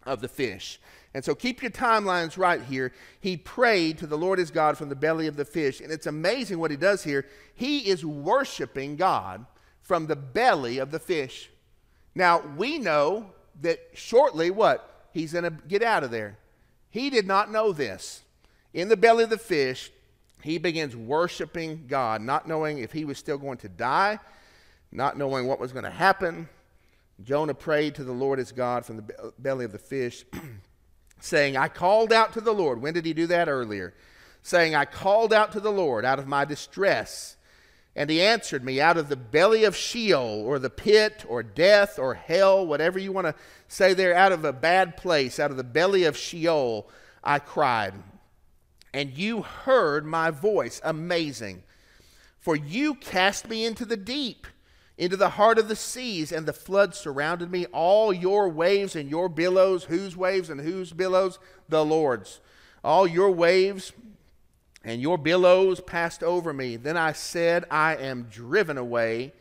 of 0.06 0.22
the 0.22 0.28
fish. 0.28 0.80
And 1.12 1.24
so 1.24 1.34
keep 1.34 1.62
your 1.62 1.72
timelines 1.72 2.38
right 2.38 2.62
here. 2.62 2.92
He 3.20 3.36
prayed 3.36 3.98
to 3.98 4.06
the 4.06 4.18
Lord 4.18 4.38
his 4.38 4.50
God 4.50 4.78
from 4.78 4.88
the 4.88 4.94
belly 4.94 5.26
of 5.26 5.36
the 5.36 5.44
fish. 5.44 5.80
And 5.80 5.90
it's 5.90 6.06
amazing 6.06 6.58
what 6.58 6.70
he 6.70 6.76
does 6.76 7.02
here. 7.02 7.26
He 7.54 7.88
is 7.88 8.04
worshiping 8.04 8.96
God 8.96 9.44
from 9.82 10.06
the 10.06 10.16
belly 10.16 10.78
of 10.78 10.92
the 10.92 11.00
fish. 11.00 11.50
Now, 12.14 12.40
we 12.56 12.78
know 12.78 13.26
that 13.60 13.80
shortly, 13.94 14.50
what? 14.50 15.08
He's 15.12 15.32
going 15.32 15.44
to 15.44 15.50
get 15.50 15.82
out 15.82 16.04
of 16.04 16.10
there. 16.10 16.38
He 16.90 17.10
did 17.10 17.26
not 17.26 17.50
know 17.50 17.72
this. 17.72 18.22
In 18.72 18.88
the 18.88 18.96
belly 18.96 19.24
of 19.24 19.30
the 19.30 19.38
fish, 19.38 19.90
he 20.42 20.58
begins 20.58 20.96
worshiping 20.96 21.86
God, 21.88 22.22
not 22.22 22.46
knowing 22.46 22.78
if 22.78 22.92
he 22.92 23.04
was 23.04 23.18
still 23.18 23.38
going 23.38 23.58
to 23.58 23.68
die, 23.68 24.18
not 24.92 25.18
knowing 25.18 25.46
what 25.46 25.60
was 25.60 25.72
going 25.72 25.84
to 25.84 25.90
happen. 25.90 26.48
Jonah 27.22 27.54
prayed 27.54 27.94
to 27.96 28.04
the 28.04 28.12
Lord 28.12 28.38
his 28.38 28.52
God 28.52 28.86
from 28.86 28.96
the 28.96 29.32
belly 29.38 29.64
of 29.64 29.72
the 29.72 29.78
fish, 29.78 30.24
saying, 31.20 31.56
I 31.56 31.68
called 31.68 32.12
out 32.12 32.32
to 32.34 32.40
the 32.40 32.52
Lord. 32.52 32.80
When 32.80 32.94
did 32.94 33.04
he 33.04 33.12
do 33.12 33.26
that? 33.28 33.48
Earlier. 33.48 33.94
Saying, 34.42 34.74
I 34.74 34.84
called 34.84 35.32
out 35.32 35.52
to 35.52 35.60
the 35.60 35.70
Lord 35.70 36.04
out 36.04 36.18
of 36.18 36.26
my 36.26 36.44
distress. 36.44 37.36
And 37.94 38.08
he 38.08 38.22
answered 38.22 38.64
me 38.64 38.80
out 38.80 38.96
of 38.96 39.08
the 39.08 39.16
belly 39.16 39.64
of 39.64 39.76
Sheol, 39.76 40.42
or 40.46 40.58
the 40.58 40.70
pit, 40.70 41.24
or 41.28 41.42
death, 41.42 41.98
or 41.98 42.14
hell, 42.14 42.64
whatever 42.66 42.98
you 42.98 43.12
want 43.12 43.26
to 43.26 43.34
say 43.68 43.94
there, 43.94 44.14
out 44.14 44.32
of 44.32 44.44
a 44.44 44.52
bad 44.52 44.96
place, 44.96 45.38
out 45.40 45.50
of 45.50 45.56
the 45.56 45.64
belly 45.64 46.04
of 46.04 46.16
Sheol, 46.16 46.88
I 47.22 47.40
cried. 47.40 47.94
And 48.94 49.16
you 49.16 49.42
heard 49.42 50.06
my 50.06 50.30
voice. 50.30 50.80
Amazing. 50.84 51.62
For 52.38 52.56
you 52.56 52.94
cast 52.94 53.48
me 53.48 53.66
into 53.66 53.84
the 53.84 53.96
deep 53.96 54.46
into 55.00 55.16
the 55.16 55.30
heart 55.30 55.58
of 55.58 55.66
the 55.66 55.74
seas, 55.74 56.30
and 56.30 56.44
the 56.44 56.52
flood 56.52 56.94
surrounded 56.94 57.50
me. 57.50 57.64
All 57.72 58.12
your 58.12 58.50
waves 58.50 58.94
and 58.94 59.08
your 59.08 59.30
billows, 59.30 59.84
whose 59.84 60.14
waves 60.14 60.50
and 60.50 60.60
whose 60.60 60.92
billows? 60.92 61.38
The 61.70 61.82
Lord's. 61.82 62.40
All 62.84 63.06
your 63.06 63.30
waves 63.30 63.94
and 64.84 65.00
your 65.00 65.16
billows 65.16 65.80
passed 65.80 66.22
over 66.22 66.52
me. 66.52 66.76
Then 66.76 66.98
I 66.98 67.12
said, 67.12 67.64
I 67.70 67.96
am 67.96 68.24
driven 68.24 68.76
away 68.76 69.32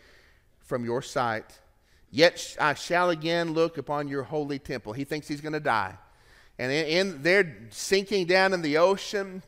from 0.62 0.86
your 0.86 1.02
sight. 1.02 1.60
Yet 2.10 2.56
I 2.58 2.74
shall 2.74 3.10
again 3.10 3.52
look 3.52 3.78
upon 3.78 4.08
your 4.08 4.24
holy 4.24 4.60
temple. 4.60 4.94
He 4.94 5.04
thinks 5.04 5.28
he's 5.28 5.42
going 5.42 5.54
to 5.54 5.60
die. 5.60 5.98
And 6.58 6.72
in, 6.72 6.86
in, 6.86 7.22
they're 7.22 7.68
sinking 7.70 8.28
down 8.28 8.54
in 8.54 8.62
the 8.62 8.78
ocean. 8.78 9.44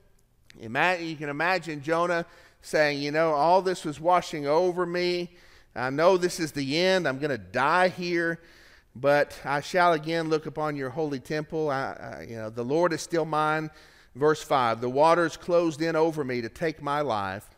you 0.59 0.69
can 0.69 1.29
imagine 1.29 1.81
Jonah 1.81 2.25
saying, 2.61 3.01
You 3.01 3.11
know, 3.11 3.31
all 3.31 3.61
this 3.61 3.85
was 3.85 3.97
washing 3.97 4.45
over 4.45 4.85
me. 4.85 5.31
I 5.75 5.89
know 5.89 6.17
this 6.17 6.39
is 6.39 6.51
the 6.51 6.77
end. 6.77 7.07
I'm 7.07 7.19
going 7.19 7.31
to 7.31 7.37
die 7.37 7.89
here, 7.89 8.39
but 8.95 9.39
I 9.45 9.61
shall 9.61 9.93
again 9.93 10.29
look 10.29 10.45
upon 10.45 10.75
your 10.75 10.89
holy 10.89 11.19
temple. 11.19 11.69
I, 11.69 12.17
I, 12.19 12.27
you 12.29 12.35
know, 12.35 12.49
the 12.49 12.65
Lord 12.65 12.93
is 12.93 13.01
still 13.01 13.25
mine. 13.25 13.69
Verse 14.15 14.43
5 14.43 14.81
The 14.81 14.89
waters 14.89 15.37
closed 15.37 15.81
in 15.81 15.95
over 15.95 16.23
me 16.23 16.41
to 16.41 16.49
take 16.49 16.81
my 16.81 17.01
life. 17.01 17.49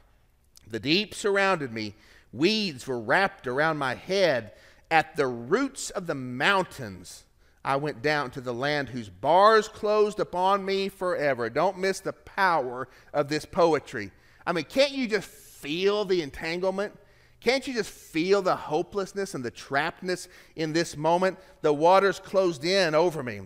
The 0.70 0.80
deep 0.80 1.14
surrounded 1.14 1.72
me. 1.74 1.96
Weeds 2.32 2.88
were 2.88 3.00
wrapped 3.00 3.48
around 3.48 3.78
my 3.78 3.96
head. 3.96 4.52
At 4.92 5.16
the 5.16 5.28
roots 5.28 5.90
of 5.90 6.06
the 6.06 6.16
mountains, 6.16 7.24
I 7.66 7.78
went 7.78 8.02
down 8.02 8.30
to 8.32 8.42
the 8.42 8.54
land 8.54 8.90
whose 8.90 9.10
bars 9.10 9.68
closed 9.68 10.20
upon 10.20 10.66
me 10.66 10.90
forever. 10.90 11.50
Don't 11.50 11.80
miss 11.80 12.00
the 12.00 12.14
power 12.14 12.88
of 13.14 13.28
this 13.28 13.46
poetry. 13.46 14.12
I 14.46 14.52
mean, 14.52 14.66
can't 14.66 14.92
you 14.92 15.08
just 15.08 15.28
feel 15.28 16.06
the 16.06 16.22
entanglement? 16.22 16.94
Can't 17.44 17.68
you 17.68 17.74
just 17.74 17.90
feel 17.90 18.42
the 18.42 18.56
hopelessness 18.56 19.34
and 19.34 19.44
the 19.44 19.52
trappedness 19.52 20.30
in 20.56 20.72
this 20.72 20.96
moment? 20.96 21.38
The 21.62 21.74
waters 21.74 22.18
closed 22.18 22.64
in 22.64 22.96
over 22.96 23.22
me 23.22 23.42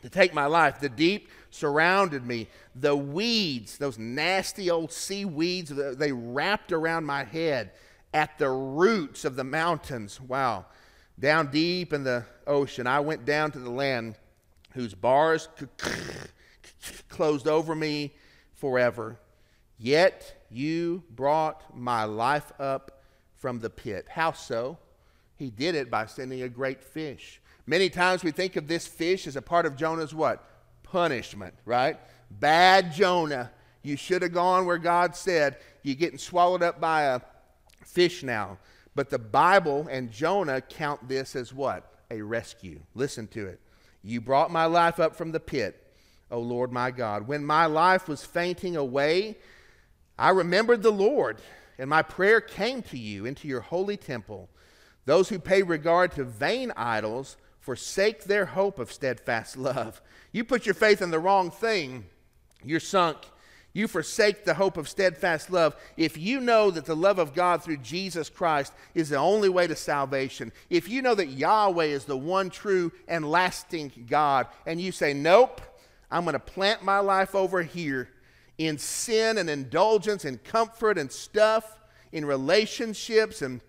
to 0.00 0.08
take 0.08 0.32
my 0.32 0.46
life. 0.46 0.80
The 0.80 0.88
deep 0.88 1.28
surrounded 1.50 2.24
me. 2.24 2.48
The 2.74 2.96
weeds, 2.96 3.76
those 3.76 3.98
nasty 3.98 4.70
old 4.70 4.90
seaweeds, 4.90 5.70
they 5.70 6.12
wrapped 6.12 6.72
around 6.72 7.04
my 7.04 7.24
head 7.24 7.72
at 8.14 8.38
the 8.38 8.48
roots 8.48 9.26
of 9.26 9.36
the 9.36 9.44
mountains. 9.44 10.18
Wow. 10.18 10.64
Down 11.18 11.50
deep 11.50 11.92
in 11.92 12.04
the 12.04 12.24
ocean, 12.46 12.86
I 12.86 13.00
went 13.00 13.26
down 13.26 13.50
to 13.52 13.58
the 13.58 13.70
land 13.70 14.16
whose 14.72 14.94
bars 14.94 15.48
closed 17.10 17.48
over 17.48 17.74
me 17.74 18.14
forever. 18.54 19.18
Yet 19.78 20.46
you 20.50 21.02
brought 21.10 21.76
my 21.76 22.04
life 22.04 22.50
up 22.58 22.95
from 23.46 23.60
the 23.60 23.70
pit. 23.70 24.08
How 24.08 24.32
so? 24.32 24.76
He 25.36 25.50
did 25.50 25.76
it 25.76 25.88
by 25.88 26.06
sending 26.06 26.42
a 26.42 26.48
great 26.48 26.82
fish. 26.82 27.40
Many 27.64 27.88
times 27.88 28.24
we 28.24 28.32
think 28.32 28.56
of 28.56 28.66
this 28.66 28.88
fish 28.88 29.24
as 29.28 29.36
a 29.36 29.40
part 29.40 29.66
of 29.66 29.76
Jonah's 29.76 30.12
what? 30.12 30.44
Punishment, 30.82 31.54
right? 31.64 31.96
Bad 32.28 32.92
Jonah. 32.92 33.52
You 33.84 33.96
should 33.96 34.22
have 34.22 34.32
gone 34.32 34.66
where 34.66 34.78
God 34.78 35.14
said. 35.14 35.58
You're 35.84 35.94
getting 35.94 36.18
swallowed 36.18 36.64
up 36.64 36.80
by 36.80 37.02
a 37.02 37.20
fish 37.84 38.24
now. 38.24 38.58
But 38.96 39.10
the 39.10 39.18
Bible 39.20 39.86
and 39.88 40.10
Jonah 40.10 40.60
count 40.60 41.08
this 41.08 41.36
as 41.36 41.54
what? 41.54 41.88
A 42.10 42.20
rescue. 42.22 42.80
Listen 42.96 43.28
to 43.28 43.46
it. 43.46 43.60
You 44.02 44.20
brought 44.20 44.50
my 44.50 44.64
life 44.64 44.98
up 44.98 45.14
from 45.14 45.30
the 45.30 45.38
pit, 45.38 45.80
O 46.32 46.40
Lord 46.40 46.72
my 46.72 46.90
God. 46.90 47.28
When 47.28 47.46
my 47.46 47.66
life 47.66 48.08
was 48.08 48.24
fainting 48.24 48.74
away, 48.74 49.36
I 50.18 50.30
remembered 50.30 50.82
the 50.82 50.90
Lord 50.90 51.40
and 51.78 51.90
my 51.90 52.02
prayer 52.02 52.40
came 52.40 52.82
to 52.82 52.98
you 52.98 53.26
into 53.26 53.48
your 53.48 53.60
holy 53.60 53.96
temple. 53.96 54.48
Those 55.04 55.28
who 55.28 55.38
pay 55.38 55.62
regard 55.62 56.12
to 56.12 56.24
vain 56.24 56.72
idols 56.76 57.36
forsake 57.60 58.24
their 58.24 58.46
hope 58.46 58.78
of 58.78 58.92
steadfast 58.92 59.56
love. 59.56 60.00
You 60.32 60.44
put 60.44 60.66
your 60.66 60.74
faith 60.74 61.02
in 61.02 61.10
the 61.10 61.18
wrong 61.18 61.50
thing, 61.50 62.06
you're 62.64 62.80
sunk. 62.80 63.18
You 63.72 63.88
forsake 63.88 64.46
the 64.46 64.54
hope 64.54 64.78
of 64.78 64.88
steadfast 64.88 65.50
love. 65.50 65.76
If 65.98 66.16
you 66.16 66.40
know 66.40 66.70
that 66.70 66.86
the 66.86 66.96
love 66.96 67.18
of 67.18 67.34
God 67.34 67.62
through 67.62 67.76
Jesus 67.78 68.30
Christ 68.30 68.72
is 68.94 69.10
the 69.10 69.18
only 69.18 69.50
way 69.50 69.66
to 69.66 69.76
salvation, 69.76 70.50
if 70.70 70.88
you 70.88 71.02
know 71.02 71.14
that 71.14 71.26
Yahweh 71.26 71.84
is 71.84 72.06
the 72.06 72.16
one 72.16 72.48
true 72.48 72.90
and 73.06 73.30
lasting 73.30 74.06
God, 74.08 74.46
and 74.64 74.80
you 74.80 74.92
say, 74.92 75.12
Nope, 75.12 75.60
I'm 76.10 76.24
going 76.24 76.32
to 76.32 76.38
plant 76.38 76.84
my 76.84 77.00
life 77.00 77.34
over 77.34 77.62
here 77.62 78.08
in 78.58 78.78
sin 78.78 79.38
and 79.38 79.50
indulgence 79.50 80.24
and 80.24 80.42
comfort 80.42 80.98
and 80.98 81.12
stuff, 81.12 81.80
in 82.12 82.24
relationships 82.24 83.42
and 83.42 83.60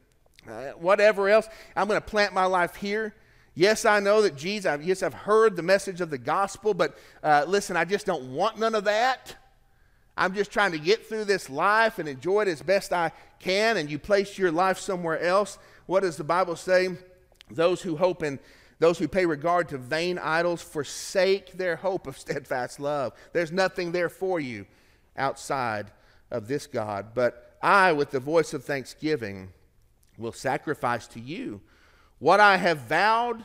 uh, 0.49 0.69
whatever 0.79 1.27
else. 1.27 1.47
I'm 1.75 1.87
going 1.87 1.99
to 1.99 2.05
plant 2.05 2.33
my 2.33 2.45
life 2.45 2.75
here. 2.75 3.13
Yes, 3.55 3.85
I 3.85 3.99
know 3.99 4.21
that 4.21 4.37
Jesus, 4.37 4.79
yes, 4.83 5.03
I've 5.03 5.13
heard 5.13 5.55
the 5.55 5.63
message 5.63 5.99
of 5.99 6.09
the 6.09 6.17
gospel, 6.17 6.73
but 6.73 6.97
uh, 7.23 7.43
listen, 7.47 7.75
I 7.75 7.85
just 7.85 8.05
don't 8.05 8.33
want 8.33 8.59
none 8.59 8.75
of 8.75 8.83
that. 8.83 9.35
I'm 10.15 10.33
just 10.33 10.51
trying 10.51 10.71
to 10.71 10.79
get 10.79 11.07
through 11.07 11.25
this 11.25 11.49
life 11.49 11.99
and 11.99 12.07
enjoy 12.07 12.43
it 12.43 12.47
as 12.47 12.61
best 12.61 12.93
I 12.93 13.11
can, 13.39 13.77
and 13.77 13.89
you 13.89 13.99
place 13.99 14.37
your 14.37 14.51
life 14.51 14.77
somewhere 14.79 15.19
else. 15.19 15.57
What 15.87 16.01
does 16.01 16.17
the 16.17 16.23
Bible 16.23 16.55
say? 16.55 16.89
Those 17.49 17.81
who 17.81 17.97
hope 17.97 18.23
in 18.23 18.39
Those 18.79 18.99
who 18.99 19.07
pay 19.07 19.25
regard 19.25 19.69
to 19.69 19.77
vain 19.77 20.19
idols 20.19 20.61
forsake 20.61 21.53
their 21.53 21.77
hope 21.77 22.05
of 22.05 22.17
steadfast 22.17 22.79
love. 22.79 23.13
There's 23.33 23.51
nothing 23.51 23.91
there 23.91 24.09
for 24.09 24.39
you 24.39 24.67
outside 25.17 25.91
of 26.31 26.47
this 26.47 26.67
God. 26.67 27.07
But 27.13 27.57
I, 27.61 27.91
with 27.91 28.11
the 28.11 28.19
voice 28.19 28.53
of 28.53 28.63
thanksgiving, 28.63 29.49
will 30.17 30.31
sacrifice 30.31 31.07
to 31.07 31.19
you. 31.19 31.61
What 32.19 32.39
I 32.39 32.57
have 32.57 32.79
vowed, 32.79 33.43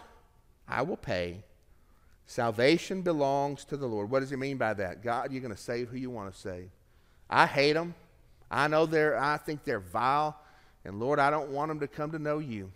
I 0.67 0.83
will 0.83 0.97
pay. 0.97 1.43
Salvation 2.27 3.03
belongs 3.03 3.65
to 3.67 3.77
the 3.77 3.87
Lord. 3.87 4.11
What 4.11 4.21
does 4.21 4.31
he 4.31 4.37
mean 4.37 4.57
by 4.57 4.75
that? 4.75 5.03
God, 5.03 5.33
you're 5.33 5.43
going 5.43 5.55
to 5.55 5.61
save 5.61 5.89
who 5.89 5.99
you 5.99 6.11
want 6.11 6.33
to 6.33 6.39
save. 6.39 6.71
I 7.29 7.47
hate 7.47 7.75
them. 7.75 7.95
I 8.51 8.69
know 8.69 8.87
they're, 8.87 9.19
I 9.19 9.37
think 9.37 9.65
they're 9.65 9.81
vile. 9.81 10.39
And 10.85 10.99
Lord, 10.99 11.19
I 11.19 11.31
don't 11.31 11.51
want 11.51 11.69
them 11.69 11.81
to 11.81 11.89
come 11.89 12.11
to 12.13 12.19
know 12.19 12.39
you. 12.39 12.71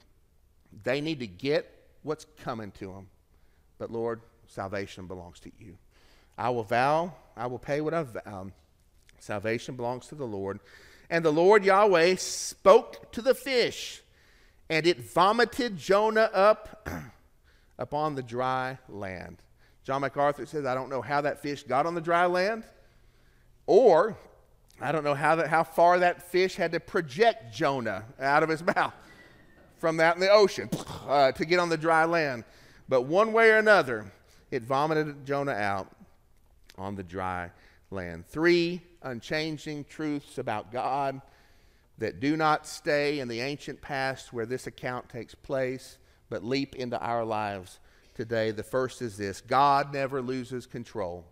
They 0.82 1.00
need 1.00 1.20
to 1.20 1.26
get 1.26 1.70
what's 2.02 2.26
coming 2.42 2.70
to 2.72 2.86
them. 2.86 3.08
But 3.78 3.90
Lord, 3.90 4.20
salvation 4.46 5.06
belongs 5.06 5.40
to 5.40 5.50
you. 5.58 5.76
I 6.38 6.50
will 6.50 6.64
vow, 6.64 7.14
I 7.36 7.46
will 7.46 7.58
pay 7.58 7.80
what 7.80 7.94
I've 7.94 8.08
vowed. 8.08 8.52
Salvation 9.18 9.76
belongs 9.76 10.06
to 10.08 10.14
the 10.14 10.26
Lord. 10.26 10.61
And 11.08 11.25
the 11.25 11.32
Lord 11.32 11.64
Yahweh 11.64 12.16
spoke 12.16 13.12
to 13.12 13.23
the 13.23 13.35
fish, 13.35 14.02
and 14.68 14.87
it 14.87 15.00
vomited 15.00 15.76
Jonah 15.76 16.30
up 16.32 16.88
upon 17.78 18.14
the 18.14 18.23
dry 18.23 18.78
land. 18.88 19.42
John 19.85 20.00
MacArthur 20.00 20.46
says, 20.46 20.66
I 20.66 20.75
don't 20.75 20.90
know 20.90 21.02
how 21.02 21.20
that 21.20 21.40
fish 21.40 21.62
got 21.62 21.87
on 21.87 21.94
the 21.94 22.00
dry 22.00 22.26
land, 22.26 22.64
or 23.66 24.16
I 24.80 24.90
don't 24.90 25.04
know 25.04 25.14
how, 25.14 25.37
that, 25.37 25.49
how 25.49 25.62
far 25.62 26.00
that 26.00 26.23
fish 26.23 26.56
had 26.56 26.73
to 26.73 26.80
project 26.80 27.54
Jonah 27.54 28.04
out 28.20 28.42
of 28.42 28.49
his 28.49 28.64
mouth 28.76 28.94
from 29.78 30.00
out 30.00 30.16
in 30.16 30.20
the 30.20 30.30
ocean 30.30 30.68
uh, 31.06 31.32
to 31.32 31.44
get 31.44 31.58
on 31.58 31.68
the 31.68 31.76
dry 31.76 32.04
land. 32.04 32.44
But 32.88 33.02
one 33.02 33.32
way 33.32 33.50
or 33.50 33.58
another, 33.58 34.11
it 34.50 34.62
vomited 34.62 35.25
Jonah 35.25 35.52
out 35.52 35.88
on 36.78 36.94
the 36.94 37.02
dry 37.02 37.50
land. 37.90 38.26
Three 38.26 38.82
unchanging 39.06 39.84
truths 39.84 40.38
about 40.38 40.72
God 40.72 41.20
that 41.98 42.20
do 42.20 42.36
not 42.36 42.66
stay 42.66 43.20
in 43.20 43.28
the 43.28 43.40
ancient 43.40 43.80
past 43.80 44.32
where 44.32 44.46
this 44.46 44.66
account 44.66 45.08
takes 45.08 45.34
place, 45.34 45.98
but 46.28 46.44
leap 46.44 46.76
into 46.76 46.98
our 47.00 47.25
lives 47.25 47.78
today. 48.14 48.50
The 48.50 48.62
first 48.62 49.00
is 49.00 49.16
this 49.16 49.40
God 49.40 49.92
never 49.92 50.20
loses 50.20 50.66
control. 50.66 51.25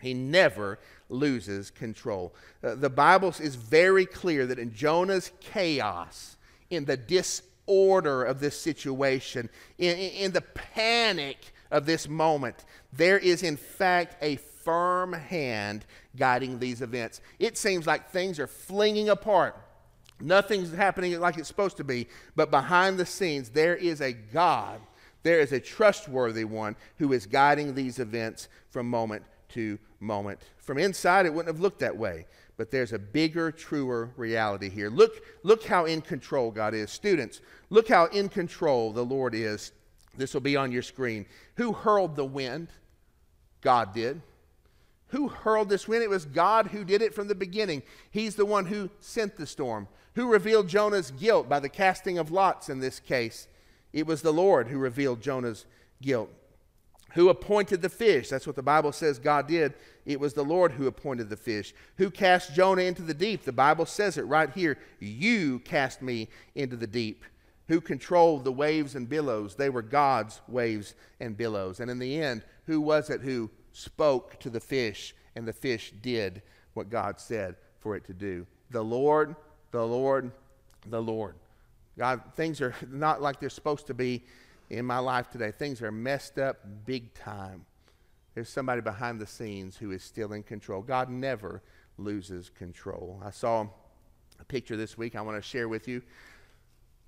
He 0.00 0.14
never 0.14 0.78
loses 1.08 1.70
control. 1.70 2.32
Uh, 2.62 2.76
the 2.76 2.90
Bible 2.90 3.34
is 3.40 3.56
very 3.56 4.06
clear 4.06 4.46
that 4.46 4.58
in 4.58 4.72
Jonah's 4.72 5.32
chaos, 5.40 6.36
in 6.70 6.84
the 6.84 6.96
disorder 6.96 8.22
of 8.22 8.38
this 8.38 8.60
situation, 8.60 9.48
in, 9.76 9.96
in 9.96 10.32
the 10.32 10.42
panic 10.42 11.38
of 11.70 11.84
this 11.84 12.08
moment, 12.08 12.64
there 12.92 13.18
is 13.18 13.42
in 13.42 13.56
fact 13.56 14.22
a 14.22 14.36
firm 14.68 15.14
hand 15.14 15.86
guiding 16.14 16.58
these 16.58 16.82
events. 16.82 17.22
It 17.38 17.56
seems 17.56 17.86
like 17.86 18.10
things 18.10 18.38
are 18.38 18.46
flinging 18.46 19.08
apart. 19.08 19.56
Nothing's 20.20 20.74
happening 20.74 21.18
like 21.18 21.38
it's 21.38 21.48
supposed 21.48 21.78
to 21.78 21.84
be, 21.84 22.06
but 22.36 22.50
behind 22.50 22.98
the 22.98 23.06
scenes, 23.06 23.48
there 23.48 23.76
is 23.76 24.02
a 24.02 24.12
God, 24.12 24.78
there 25.22 25.40
is 25.40 25.52
a 25.52 25.60
trustworthy 25.60 26.44
one 26.44 26.76
who 26.98 27.14
is 27.14 27.24
guiding 27.24 27.74
these 27.74 27.98
events 27.98 28.48
from 28.68 28.90
moment 28.90 29.22
to 29.54 29.78
moment. 30.00 30.38
From 30.58 30.76
inside, 30.76 31.24
it 31.24 31.32
wouldn't 31.32 31.54
have 31.54 31.62
looked 31.62 31.78
that 31.78 31.96
way, 31.96 32.26
but 32.58 32.70
there's 32.70 32.92
a 32.92 32.98
bigger, 32.98 33.50
truer 33.50 34.10
reality 34.18 34.68
here. 34.68 34.90
Look, 34.90 35.24
look 35.44 35.64
how 35.64 35.86
in 35.86 36.02
control 36.02 36.50
God 36.50 36.74
is. 36.74 36.90
Students, 36.90 37.40
look 37.70 37.88
how 37.88 38.04
in 38.08 38.28
control 38.28 38.92
the 38.92 39.04
Lord 39.04 39.34
is. 39.34 39.72
This 40.18 40.34
will 40.34 40.42
be 40.42 40.56
on 40.56 40.72
your 40.72 40.82
screen. 40.82 41.24
Who 41.56 41.72
hurled 41.72 42.16
the 42.16 42.26
wind? 42.26 42.68
God 43.62 43.94
did. 43.94 44.20
Who 45.08 45.28
hurled 45.28 45.68
this 45.68 45.88
wind? 45.88 46.02
It 46.02 46.10
was 46.10 46.24
God 46.24 46.68
who 46.68 46.84
did 46.84 47.02
it 47.02 47.14
from 47.14 47.28
the 47.28 47.34
beginning. 47.34 47.82
He's 48.10 48.36
the 48.36 48.44
one 48.44 48.66
who 48.66 48.90
sent 49.00 49.36
the 49.36 49.46
storm. 49.46 49.88
Who 50.14 50.30
revealed 50.30 50.68
Jonah's 50.68 51.10
guilt 51.10 51.48
by 51.48 51.60
the 51.60 51.68
casting 51.68 52.18
of 52.18 52.30
lots 52.30 52.68
in 52.68 52.80
this 52.80 53.00
case? 53.00 53.48
It 53.92 54.06
was 54.06 54.22
the 54.22 54.32
Lord 54.32 54.68
who 54.68 54.78
revealed 54.78 55.22
Jonah's 55.22 55.64
guilt. 56.02 56.30
Who 57.14 57.30
appointed 57.30 57.80
the 57.80 57.88
fish? 57.88 58.28
That's 58.28 58.46
what 58.46 58.56
the 58.56 58.62
Bible 58.62 58.92
says 58.92 59.18
God 59.18 59.46
did. 59.46 59.74
It 60.04 60.20
was 60.20 60.34
the 60.34 60.44
Lord 60.44 60.72
who 60.72 60.86
appointed 60.86 61.30
the 61.30 61.36
fish. 61.36 61.74
Who 61.96 62.10
cast 62.10 62.54
Jonah 62.54 62.82
into 62.82 63.02
the 63.02 63.14
deep? 63.14 63.44
The 63.44 63.52
Bible 63.52 63.86
says 63.86 64.18
it 64.18 64.26
right 64.26 64.50
here. 64.52 64.76
You 65.00 65.60
cast 65.60 66.02
me 66.02 66.28
into 66.54 66.76
the 66.76 66.86
deep. 66.86 67.24
Who 67.68 67.80
controlled 67.80 68.44
the 68.44 68.52
waves 68.52 68.94
and 68.94 69.08
billows? 69.08 69.54
They 69.54 69.70
were 69.70 69.82
God's 69.82 70.40
waves 70.48 70.94
and 71.20 71.36
billows. 71.36 71.80
And 71.80 71.90
in 71.90 71.98
the 71.98 72.20
end, 72.20 72.42
who 72.66 72.80
was 72.80 73.08
it 73.08 73.22
who 73.22 73.50
spoke 73.78 74.38
to 74.40 74.50
the 74.50 74.60
fish, 74.60 75.14
and 75.36 75.46
the 75.46 75.52
fish 75.52 75.92
did 76.02 76.42
what 76.74 76.90
God 76.90 77.20
said 77.20 77.56
for 77.78 77.94
it 77.96 78.04
to 78.06 78.12
do. 78.12 78.46
The 78.70 78.82
Lord, 78.82 79.36
the 79.70 79.86
Lord, 79.86 80.32
the 80.86 81.00
Lord. 81.00 81.36
God, 81.96 82.22
things 82.34 82.60
are 82.60 82.74
not 82.90 83.22
like 83.22 83.40
they're 83.40 83.48
supposed 83.48 83.86
to 83.86 83.94
be 83.94 84.24
in 84.70 84.84
my 84.84 84.98
life 84.98 85.30
today. 85.30 85.52
Things 85.52 85.80
are 85.80 85.92
messed 85.92 86.38
up 86.38 86.58
big 86.84 87.14
time. 87.14 87.64
There's 88.34 88.48
somebody 88.48 88.80
behind 88.80 89.20
the 89.20 89.26
scenes 89.26 89.76
who 89.76 89.92
is 89.92 90.02
still 90.02 90.32
in 90.32 90.42
control. 90.42 90.82
God 90.82 91.08
never 91.08 91.62
loses 91.96 92.50
control. 92.50 93.20
I 93.24 93.30
saw 93.30 93.66
a 94.40 94.44
picture 94.44 94.76
this 94.76 94.98
week 94.98 95.16
I 95.16 95.22
want 95.22 95.36
to 95.36 95.42
share 95.42 95.68
with 95.68 95.88
you 95.88 96.02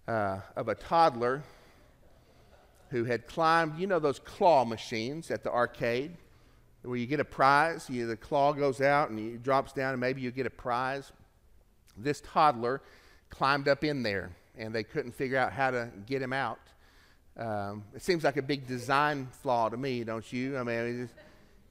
uh, 0.08 0.40
of 0.56 0.68
a 0.68 0.74
toddler 0.74 1.42
who 2.90 3.04
had 3.04 3.26
climbed, 3.28 3.78
you 3.78 3.86
know, 3.86 4.00
those 4.00 4.18
claw 4.18 4.64
machines 4.64 5.30
at 5.30 5.44
the 5.44 5.52
arcade 5.52 6.16
where 6.82 6.96
you 6.96 7.06
get 7.06 7.20
a 7.20 7.24
prize. 7.24 7.88
You, 7.90 8.06
the 8.06 8.16
claw 8.16 8.52
goes 8.52 8.80
out 8.80 9.10
and 9.10 9.18
he 9.18 9.36
drops 9.36 9.72
down, 9.72 9.92
and 9.92 10.00
maybe 10.00 10.20
you 10.20 10.30
get 10.30 10.46
a 10.46 10.50
prize. 10.50 11.12
This 11.96 12.20
toddler 12.20 12.80
climbed 13.28 13.68
up 13.68 13.84
in 13.84 14.02
there, 14.02 14.36
and 14.56 14.74
they 14.74 14.82
couldn't 14.82 15.12
figure 15.12 15.36
out 15.36 15.52
how 15.52 15.70
to 15.70 15.90
get 16.06 16.22
him 16.22 16.32
out. 16.32 16.60
Um, 17.36 17.84
it 17.94 18.02
seems 18.02 18.24
like 18.24 18.36
a 18.36 18.42
big 18.42 18.66
design 18.66 19.28
flaw 19.42 19.68
to 19.68 19.76
me, 19.76 20.04
don't 20.04 20.30
you? 20.32 20.58
I 20.58 20.62
mean, 20.62 21.08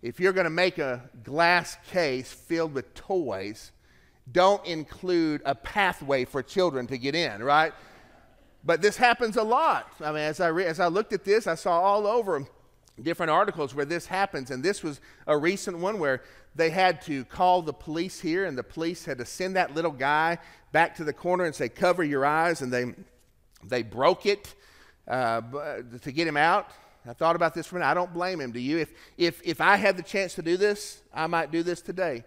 if 0.02 0.20
you're 0.20 0.34
going 0.34 0.46
to 0.46 0.52
make 0.52 0.78
a 0.78 1.10
glass 1.24 1.78
case 1.92 2.32
filled 2.32 2.74
with 2.74 2.94
toys, 2.94 3.72
don't 4.32 4.66
include 4.66 5.42
a 5.46 5.56
pathway 5.56 6.26
for 6.26 6.42
children 6.42 6.88
to 6.88 6.98
get 6.98 7.16
in, 7.16 7.44
right? 7.44 7.74
But 8.64 8.82
this 8.82 8.98
happens 8.98 9.38
a 9.38 9.44
lot. 9.44 9.92
I 10.02 10.12
mean, 10.12 10.22
as 10.22 10.40
I, 10.40 10.48
re- 10.48 10.66
as 10.66 10.80
I 10.80 10.88
looked 10.88 11.14
at 11.14 11.24
this, 11.24 11.48
I 11.48 11.56
saw 11.56 11.80
all 11.80 12.06
over 12.08 12.46
different 13.04 13.30
articles 13.30 13.74
where 13.76 13.86
this 13.86 14.06
happens, 14.06 14.52
and 14.52 14.64
this 14.64 14.84
was 14.84 15.00
a 15.28 15.38
recent 15.38 15.78
one 15.78 16.00
where 16.00 16.22
they 16.56 16.70
had 16.70 17.02
to 17.04 17.26
call 17.26 17.62
the 17.62 17.74
police 17.74 18.20
here, 18.20 18.46
and 18.46 18.58
the 18.58 18.64
police 18.64 19.06
had 19.06 19.18
to 19.20 19.26
send 19.26 19.56
that 19.56 19.76
little 19.76 19.92
guy 19.92 20.38
back 20.72 20.96
to 20.96 21.04
the 21.04 21.14
corner 21.14 21.46
and 21.46 21.56
say, 21.56 21.70
"Cover 21.70 22.04
your 22.04 22.26
eyes," 22.26 22.62
and 22.62 22.72
they 22.72 22.94
they 23.64 23.84
broke 23.84 24.26
it 24.26 24.56
uh, 25.08 25.42
to 26.02 26.12
get 26.12 26.28
him 26.28 26.38
out. 26.38 26.72
I 27.08 27.14
thought 27.14 27.36
about 27.36 27.54
this 27.54 27.66
for 27.66 27.78
a 27.78 27.80
minute. 27.80 27.92
I 27.92 27.94
don't 27.94 28.14
blame 28.14 28.42
him. 28.42 28.52
Do 28.52 28.60
you? 28.60 28.78
If 28.78 28.94
if 29.18 29.42
if 29.44 29.62
I 29.62 29.78
had 29.78 29.98
the 29.98 30.04
chance 30.04 30.36
to 30.36 30.42
do 30.42 30.58
this, 30.58 31.02
I 31.14 31.28
might 31.28 31.52
do 31.52 31.64
this 31.64 31.82
today. 31.82 32.24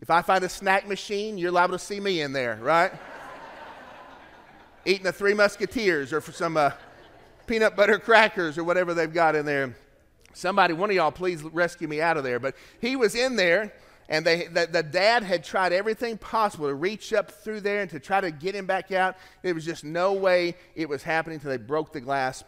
If 0.00 0.10
I 0.10 0.22
find 0.22 0.44
a 0.44 0.48
snack 0.48 0.88
machine, 0.88 1.38
you're 1.38 1.52
liable 1.52 1.78
to 1.78 1.84
see 1.84 2.00
me 2.00 2.20
in 2.20 2.32
there, 2.32 2.58
right? 2.60 2.92
Eating 4.84 5.04
the 5.04 5.12
Three 5.12 5.34
Musketeers 5.34 6.12
or 6.12 6.20
for 6.20 6.32
some 6.32 6.56
uh, 6.56 6.72
peanut 7.46 7.76
butter 7.76 7.98
crackers 7.98 8.58
or 8.58 8.64
whatever 8.64 8.92
they've 8.92 9.12
got 9.12 9.34
in 9.34 9.46
there. 9.46 9.74
Somebody, 10.34 10.74
one 10.74 10.90
of 10.90 10.96
y'all, 10.96 11.12
please 11.12 11.42
rescue 11.42 11.88
me 11.88 12.00
out 12.00 12.16
of 12.16 12.24
there. 12.24 12.38
But 12.38 12.56
he 12.80 12.96
was 12.96 13.14
in 13.14 13.36
there, 13.36 13.72
and 14.08 14.26
they, 14.26 14.46
the, 14.48 14.68
the, 14.70 14.82
dad 14.82 15.22
had 15.22 15.44
tried 15.44 15.72
everything 15.72 16.18
possible 16.18 16.66
to 16.66 16.74
reach 16.74 17.12
up 17.12 17.30
through 17.30 17.60
there 17.60 17.80
and 17.80 17.90
to 17.90 18.00
try 18.00 18.20
to 18.20 18.30
get 18.30 18.54
him 18.54 18.66
back 18.66 18.92
out. 18.92 19.16
There 19.42 19.54
was 19.54 19.64
just 19.64 19.84
no 19.84 20.12
way 20.12 20.56
it 20.74 20.88
was 20.88 21.02
happening 21.02 21.36
until 21.36 21.50
they 21.50 21.56
broke 21.56 21.92
the 21.92 22.00
glass 22.00 22.44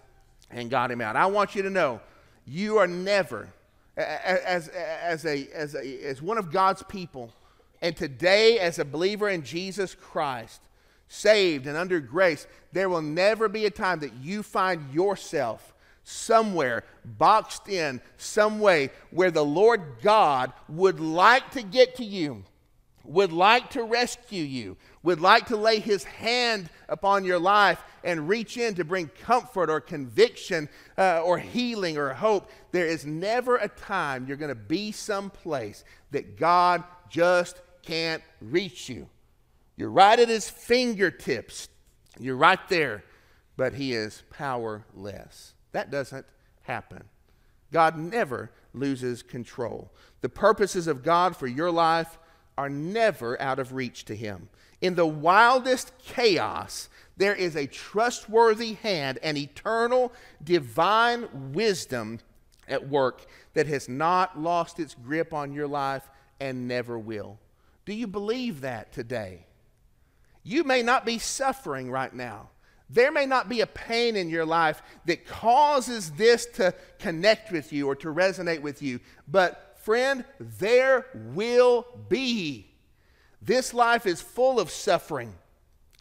and 0.50 0.68
got 0.68 0.90
him 0.90 1.00
out. 1.00 1.16
I 1.16 1.26
want 1.26 1.54
you 1.54 1.62
to 1.62 1.70
know 1.70 2.00
you 2.44 2.78
are 2.78 2.86
never, 2.86 3.48
as, 3.96 4.68
as, 4.68 5.24
a, 5.24 5.48
as, 5.54 5.74
a, 5.74 6.04
as 6.04 6.20
one 6.20 6.38
of 6.38 6.52
God's 6.52 6.82
people, 6.82 7.32
and 7.80 7.96
today 7.96 8.58
as 8.58 8.78
a 8.78 8.84
believer 8.84 9.28
in 9.28 9.42
Jesus 9.42 9.94
Christ, 9.94 10.60
saved 11.08 11.66
and 11.66 11.76
under 11.76 12.00
grace, 12.00 12.46
there 12.72 12.88
will 12.88 13.02
never 13.02 13.48
be 13.48 13.64
a 13.64 13.70
time 13.70 14.00
that 14.00 14.12
you 14.14 14.42
find 14.42 14.92
yourself 14.92 15.72
somewhere, 16.08 16.84
boxed 17.04 17.68
in, 17.68 18.00
some 18.16 18.60
way 18.60 18.90
where 19.10 19.32
the 19.32 19.44
Lord 19.44 19.82
God 20.02 20.52
would 20.68 21.00
like 21.00 21.50
to 21.50 21.62
get 21.62 21.96
to 21.96 22.04
you, 22.04 22.44
would 23.04 23.32
like 23.32 23.70
to 23.70 23.82
rescue 23.82 24.44
you, 24.44 24.76
would 25.02 25.20
like 25.20 25.46
to 25.46 25.56
lay 25.56 25.80
his 25.80 26.04
hand 26.04 26.70
upon 26.88 27.24
your 27.24 27.40
life 27.40 27.82
and 28.04 28.28
reach 28.28 28.56
in 28.56 28.76
to 28.76 28.84
bring 28.84 29.10
comfort 29.20 29.68
or 29.68 29.80
conviction 29.80 30.68
uh, 30.96 31.22
or 31.24 31.38
healing 31.38 31.98
or 31.98 32.14
hope. 32.14 32.52
There 32.70 32.86
is 32.86 33.04
never 33.04 33.56
a 33.56 33.68
time 33.68 34.26
you're 34.28 34.36
going 34.36 34.48
to 34.48 34.54
be 34.54 34.92
someplace 34.92 35.82
that 36.12 36.36
God 36.36 36.84
just 37.10 37.60
can't 37.82 38.22
reach 38.40 38.88
you. 38.88 39.08
You're 39.76 39.90
right 39.90 40.18
at 40.20 40.28
his 40.28 40.48
fingertips. 40.48 41.68
You're 42.20 42.36
right 42.36 42.68
there, 42.68 43.02
but 43.56 43.74
he 43.74 43.92
is 43.92 44.22
powerless. 44.30 45.55
That 45.76 45.90
doesn't 45.90 46.24
happen. 46.62 47.04
God 47.70 47.98
never 47.98 48.50
loses 48.72 49.22
control. 49.22 49.92
The 50.22 50.30
purposes 50.30 50.86
of 50.86 51.02
God 51.02 51.36
for 51.36 51.46
your 51.46 51.70
life 51.70 52.16
are 52.56 52.70
never 52.70 53.38
out 53.42 53.58
of 53.58 53.74
reach 53.74 54.06
to 54.06 54.16
Him. 54.16 54.48
In 54.80 54.94
the 54.94 55.04
wildest 55.04 55.92
chaos, 55.98 56.88
there 57.18 57.34
is 57.34 57.56
a 57.56 57.66
trustworthy 57.66 58.72
hand 58.72 59.18
and 59.22 59.36
eternal 59.36 60.14
divine 60.42 61.52
wisdom 61.52 62.20
at 62.66 62.88
work 62.88 63.26
that 63.52 63.66
has 63.66 63.86
not 63.86 64.40
lost 64.40 64.80
its 64.80 64.94
grip 64.94 65.34
on 65.34 65.52
your 65.52 65.68
life 65.68 66.08
and 66.40 66.66
never 66.66 66.98
will. 66.98 67.38
Do 67.84 67.92
you 67.92 68.06
believe 68.06 68.62
that 68.62 68.94
today? 68.94 69.44
You 70.42 70.64
may 70.64 70.82
not 70.82 71.04
be 71.04 71.18
suffering 71.18 71.90
right 71.90 72.14
now. 72.14 72.48
There 72.88 73.10
may 73.10 73.26
not 73.26 73.48
be 73.48 73.60
a 73.60 73.66
pain 73.66 74.14
in 74.16 74.30
your 74.30 74.44
life 74.44 74.82
that 75.06 75.26
causes 75.26 76.12
this 76.12 76.46
to 76.54 76.74
connect 76.98 77.50
with 77.50 77.72
you 77.72 77.88
or 77.88 77.96
to 77.96 78.08
resonate 78.08 78.60
with 78.60 78.80
you, 78.80 79.00
but 79.26 79.76
friend, 79.82 80.24
there 80.38 81.06
will 81.14 81.86
be. 82.08 82.70
This 83.42 83.74
life 83.74 84.06
is 84.06 84.20
full 84.20 84.60
of 84.60 84.70
suffering. 84.70 85.34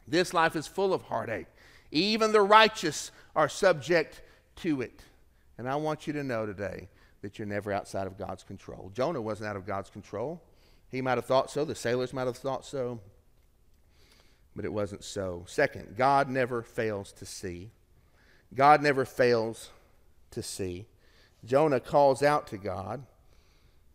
This 0.08 0.34
life 0.34 0.56
is 0.56 0.68
full 0.68 0.94
of 0.94 1.04
heartache. 1.04 1.48
Even 1.92 2.32
the 2.32 2.42
righteous 2.42 3.12
are 3.36 3.50
subject 3.50 4.22
to 4.58 4.82
it. 4.82 5.02
And 5.58 5.70
I 5.70 5.76
want 5.76 6.08
you 6.08 6.14
to 6.14 6.24
know 6.24 6.46
today 6.46 6.90
that 7.22 7.40
you're 7.40 7.48
never 7.48 7.72
outside 7.72 8.06
of 8.06 8.18
God's 8.18 8.44
control. 8.44 8.92
Jonah 8.94 9.22
wasn't 9.22 9.50
out 9.50 9.56
of 9.56 9.66
God's 9.66 9.90
control. 9.90 10.42
He 10.90 11.02
might 11.02 11.18
have 11.18 11.26
thought 11.26 11.50
so, 11.50 11.66
the 11.66 11.76
sailors 11.76 12.14
might 12.14 12.28
have 12.28 12.38
thought 12.38 12.66
so, 12.66 13.00
but 14.56 14.66
it 14.66 14.74
wasn't 14.74 15.04
so. 15.04 15.44
Second, 15.48 15.96
God 15.98 16.30
never 16.30 16.62
fails 16.62 17.12
to 17.14 17.26
see. 17.26 17.72
God 18.54 18.82
never 18.82 19.04
fails 19.04 19.72
to 20.32 20.42
see. 20.42 20.86
Jonah 21.44 21.80
calls 21.80 22.24
out 22.24 22.48
to 22.48 22.58
God. 22.58 23.04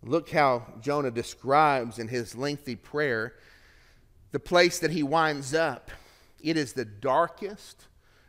Look 0.02 0.30
how 0.30 0.66
Jonah 0.80 1.10
describes 1.10 1.98
in 1.98 2.08
his 2.08 2.34
lengthy 2.34 2.76
prayer 2.76 3.34
the 4.32 4.40
place 4.40 4.78
that 4.78 4.90
he 4.90 5.02
winds 5.02 5.54
up. 5.54 5.90
It 6.40 6.56
is 6.56 6.72
the 6.72 6.84
darkest, 6.84 7.86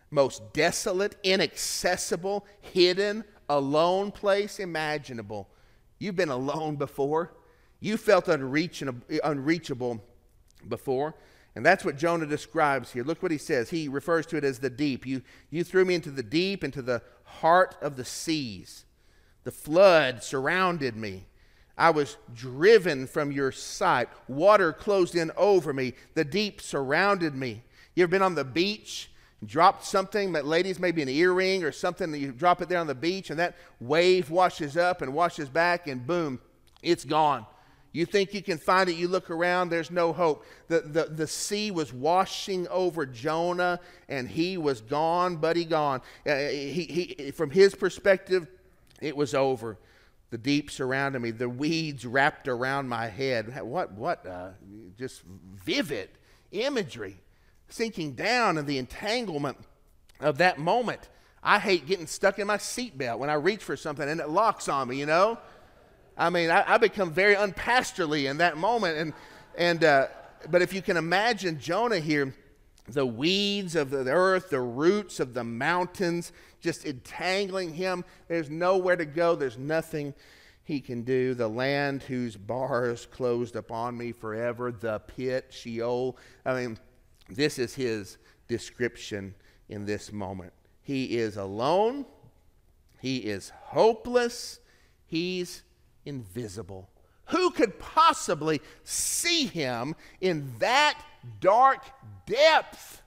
most 0.09 0.53
desolate, 0.53 1.15
inaccessible, 1.23 2.45
hidden, 2.59 3.23
alone 3.47 4.11
place 4.11 4.59
imaginable. 4.59 5.49
You've 5.99 6.15
been 6.15 6.29
alone 6.29 6.77
before. 6.77 7.33
You 7.79 7.97
felt 7.97 8.27
unreachable, 8.27 10.03
before. 10.67 11.15
And 11.55 11.65
that's 11.65 11.83
what 11.83 11.97
Jonah 11.97 12.25
describes 12.25 12.93
here. 12.93 13.03
Look 13.03 13.21
what 13.21 13.31
he 13.31 13.37
says. 13.37 13.69
He 13.69 13.87
refers 13.87 14.25
to 14.27 14.37
it 14.37 14.43
as 14.43 14.59
the 14.59 14.69
deep. 14.69 15.05
You, 15.05 15.21
you 15.49 15.63
threw 15.63 15.83
me 15.83 15.95
into 15.95 16.11
the 16.11 16.23
deep, 16.23 16.63
into 16.63 16.81
the 16.81 17.01
heart 17.23 17.75
of 17.81 17.97
the 17.97 18.05
seas. 18.05 18.85
The 19.43 19.51
flood 19.51 20.23
surrounded 20.23 20.95
me. 20.95 21.25
I 21.77 21.89
was 21.89 22.17
driven 22.33 23.07
from 23.07 23.31
your 23.31 23.51
sight. 23.51 24.07
Water 24.27 24.71
closed 24.71 25.15
in 25.15 25.31
over 25.35 25.73
me. 25.73 25.93
The 26.13 26.23
deep 26.23 26.61
surrounded 26.61 27.35
me. 27.35 27.63
You 27.95 28.03
ever 28.03 28.11
been 28.11 28.21
on 28.21 28.35
the 28.35 28.45
beach, 28.45 29.11
dropped 29.45 29.83
something, 29.83 30.31
ladies, 30.31 30.79
maybe 30.79 31.01
an 31.01 31.09
earring 31.09 31.63
or 31.63 31.71
something, 31.71 32.11
that 32.11 32.19
you 32.19 32.31
drop 32.31 32.61
it 32.61 32.69
there 32.69 32.79
on 32.79 32.87
the 32.87 32.95
beach, 32.95 33.29
and 33.29 33.39
that 33.39 33.55
wave 33.79 34.29
washes 34.29 34.77
up 34.77 35.01
and 35.01 35.13
washes 35.13 35.49
back, 35.49 35.87
and 35.87 36.05
boom, 36.05 36.39
it's 36.81 37.03
gone. 37.03 37.45
You 37.93 38.05
think 38.05 38.33
you 38.33 38.41
can 38.41 38.57
find 38.57 38.89
it, 38.89 38.95
you 38.95 39.09
look 39.09 39.29
around, 39.29 39.69
there's 39.69 39.91
no 39.91 40.13
hope. 40.13 40.45
The, 40.69 40.79
the, 40.81 41.03
the 41.05 41.27
sea 41.27 41.71
was 41.71 41.91
washing 41.91 42.67
over 42.69 43.05
Jonah, 43.05 43.81
and 44.07 44.29
he 44.29 44.57
was 44.57 44.79
gone, 44.79 45.35
buddy, 45.37 45.65
gone. 45.65 46.01
Uh, 46.25 46.35
he, 46.35 47.15
he, 47.17 47.31
from 47.31 47.49
his 47.49 47.75
perspective, 47.75 48.47
it 49.01 49.17
was 49.17 49.33
over. 49.33 49.77
The 50.29 50.37
deep 50.37 50.71
surrounded 50.71 51.19
me, 51.19 51.31
the 51.31 51.49
weeds 51.49 52.05
wrapped 52.05 52.47
around 52.47 52.87
my 52.87 53.07
head. 53.07 53.61
What, 53.61 53.91
what, 53.91 54.25
uh, 54.25 54.51
just 54.97 55.23
vivid 55.23 56.09
imagery 56.51 57.17
sinking 57.67 58.13
down 58.13 58.57
in 58.57 58.65
the 58.65 58.77
entanglement 58.77 59.57
of 60.21 60.37
that 60.37 60.59
moment. 60.59 61.09
I 61.43 61.59
hate 61.59 61.87
getting 61.87 62.07
stuck 62.07 62.39
in 62.39 62.47
my 62.47 62.57
seatbelt 62.57 63.17
when 63.17 63.29
I 63.29 63.33
reach 63.33 63.63
for 63.63 63.75
something 63.75 64.07
and 64.07 64.21
it 64.21 64.29
locks 64.29 64.69
on 64.69 64.87
me, 64.87 64.97
you 64.97 65.05
know? 65.05 65.37
I 66.17 66.29
mean, 66.29 66.49
I, 66.49 66.73
I 66.73 66.77
become 66.77 67.11
very 67.11 67.35
unpastorly 67.35 68.29
in 68.29 68.37
that 68.37 68.57
moment. 68.57 68.97
And, 68.97 69.13
and, 69.57 69.83
uh, 69.83 70.07
but 70.49 70.61
if 70.61 70.73
you 70.73 70.81
can 70.81 70.97
imagine 70.97 71.59
Jonah 71.59 71.99
here, 71.99 72.33
the 72.87 73.05
weeds 73.05 73.75
of 73.75 73.89
the 73.89 74.09
earth, 74.09 74.49
the 74.49 74.59
roots 74.59 75.19
of 75.19 75.33
the 75.33 75.43
mountains, 75.43 76.31
just 76.59 76.85
entangling 76.85 77.73
him. 77.73 78.03
There's 78.27 78.49
nowhere 78.49 78.95
to 78.95 79.05
go, 79.05 79.35
there's 79.35 79.57
nothing 79.57 80.13
he 80.63 80.79
can 80.79 81.03
do. 81.03 81.33
The 81.33 81.47
land 81.47 82.03
whose 82.03 82.35
bars 82.35 83.05
closed 83.05 83.55
upon 83.55 83.97
me 83.97 84.11
forever, 84.11 84.71
the 84.71 84.99
pit, 84.99 85.47
Sheol. 85.49 86.17
I 86.45 86.53
mean, 86.53 86.77
this 87.29 87.59
is 87.59 87.73
his 87.75 88.17
description 88.47 89.35
in 89.69 89.85
this 89.85 90.11
moment. 90.11 90.53
He 90.81 91.17
is 91.17 91.37
alone, 91.37 92.05
he 92.99 93.17
is 93.17 93.51
hopeless, 93.61 94.59
he's 95.05 95.63
invisible. 96.05 96.89
Who 97.25 97.51
could 97.51 97.79
possibly 97.79 98.61
see 98.83 99.45
him 99.45 99.95
in 100.19 100.53
that 100.59 101.01
dark 101.39 101.83
depth? 102.25 103.01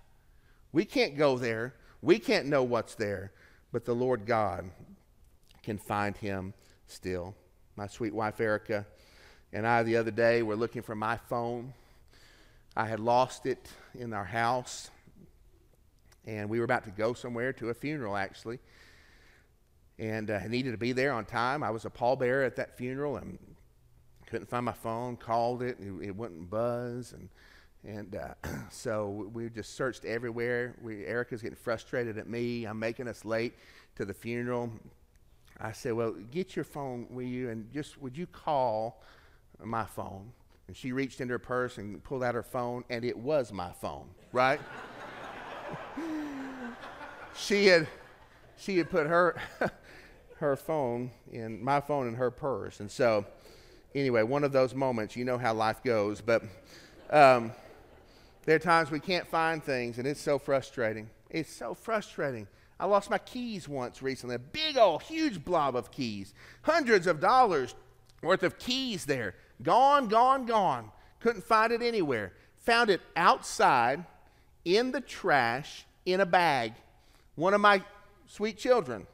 We 0.72 0.85
can't 0.85 1.16
go 1.16 1.37
there. 1.37 1.74
We 2.00 2.18
can't 2.18 2.46
know 2.46 2.62
what's 2.62 2.94
there, 2.94 3.33
but 3.72 3.85
the 3.85 3.94
Lord 3.94 4.26
God 4.26 4.70
can 5.62 5.78
find 5.78 6.16
him 6.16 6.54
still. 6.87 7.35
My 7.76 7.87
sweet 7.87 8.14
wife 8.14 8.40
Erica 8.40 8.87
and 9.52 9.66
I 9.66 9.83
the 9.83 9.96
other 9.96 10.11
day 10.11 10.42
were 10.42 10.57
looking 10.57 10.83
for 10.83 10.94
my 10.94 11.16
phone 11.16 11.74
I 12.76 12.87
had 12.87 12.98
lost 12.98 13.46
it 13.46 13.68
in 13.96 14.12
our 14.12 14.24
house, 14.24 14.90
and 16.26 16.50
we 16.50 16.59
were 16.59 16.64
about 16.64 16.83
to 16.85 16.90
go 16.90 17.12
somewhere 17.12 17.52
to 17.54 17.68
a 17.68 17.74
funeral, 17.74 18.16
actually. 18.16 18.59
And 19.98 20.30
uh, 20.30 20.40
needed 20.48 20.72
to 20.72 20.78
be 20.78 20.92
there 20.92 21.12
on 21.12 21.24
time. 21.24 21.62
I 21.62 21.70
was 21.70 21.85
a 21.85 21.90
pallbearer 21.90 22.44
at 22.44 22.57
that 22.57 22.76
funeral 22.76 23.16
and 23.16 23.38
couldn't 24.26 24.48
find 24.48 24.64
my 24.64 24.72
phone, 24.72 25.16
called 25.16 25.62
it, 25.62 25.78
it, 25.78 26.09
it 26.09 26.16
wouldn't 26.16 26.50
buzz. 26.50 27.12
And, 27.12 27.28
and 27.85 28.16
uh, 28.16 28.35
so 28.70 29.30
we 29.33 29.48
just 29.48 29.76
searched 29.76 30.04
everywhere. 30.04 30.74
We, 30.83 31.04
Erica's 31.07 31.42
getting 31.42 31.57
frustrated 31.57 32.18
at 32.18 32.28
me. 32.28 32.64
I'm 32.64 32.78
making 32.78 33.07
us 33.07 33.24
late 33.24 33.54
to 33.96 34.04
the 34.04 34.14
funeral. 34.14 34.72
I 35.61 35.72
said, 35.72 35.92
Well, 35.92 36.14
get 36.30 36.57
your 36.57 36.64
phone, 36.64 37.07
will 37.11 37.22
you? 37.22 37.50
And 37.50 37.72
just 37.72 38.00
would 38.00 38.16
you 38.16 38.26
call 38.26 39.02
my 39.62 39.85
phone? 39.85 40.33
And 40.66 40.76
she 40.76 40.92
reached 40.92 41.20
into 41.20 41.33
her 41.33 41.38
purse 41.38 41.78
and 41.78 42.02
pulled 42.02 42.24
out 42.24 42.35
her 42.35 42.42
phone, 42.42 42.85
and 42.88 43.04
it 43.04 43.16
was 43.16 43.52
my 43.52 43.70
phone, 43.70 44.09
right? 44.33 44.59
she 47.37 47.66
had 47.66 47.87
she 48.56 48.78
had 48.78 48.90
put 48.90 49.06
her 49.06 49.36
her 50.38 50.56
phone 50.56 51.10
in 51.30 51.62
my 51.62 51.80
phone 51.80 52.08
in 52.08 52.14
her 52.14 52.30
purse. 52.30 52.80
And 52.80 52.90
so 52.90 53.24
anyway, 53.94 54.22
one 54.22 54.44
of 54.44 54.52
those 54.52 54.74
moments, 54.74 55.16
you 55.16 55.24
know 55.24 55.38
how 55.38 55.54
life 55.54 55.82
goes, 55.82 56.20
but 56.20 56.42
um, 57.10 57.52
there 58.44 58.56
are 58.56 58.60
times 58.60 58.90
we 58.90 59.00
can't 59.00 59.26
find 59.26 59.62
things 59.62 59.98
and 59.98 60.06
it's 60.06 60.20
so 60.20 60.38
frustrating. 60.38 61.08
It's 61.30 61.52
so 61.52 61.74
frustrating. 61.74 62.46
I 62.78 62.86
lost 62.86 63.08
my 63.08 63.18
keys 63.18 63.68
once 63.68 64.02
recently, 64.02 64.36
a 64.36 64.40
big 64.40 64.76
old 64.76 65.02
huge 65.02 65.44
blob 65.44 65.76
of 65.76 65.90
keys. 65.90 66.34
Hundreds 66.62 67.06
of 67.06 67.20
dollars 67.20 67.74
worth 68.22 68.42
of 68.42 68.58
keys 68.58 69.06
there. 69.06 69.34
Gone, 69.62 70.08
gone, 70.08 70.46
gone. 70.46 70.90
Couldn't 71.20 71.44
find 71.44 71.72
it 71.72 71.82
anywhere. 71.82 72.32
Found 72.64 72.90
it 72.90 73.00
outside 73.16 74.04
in 74.64 74.90
the 74.92 75.00
trash 75.00 75.86
in 76.04 76.20
a 76.20 76.26
bag. 76.26 76.74
One 77.36 77.54
of 77.54 77.60
my 77.60 77.82
sweet 78.26 78.58
children 78.58 79.06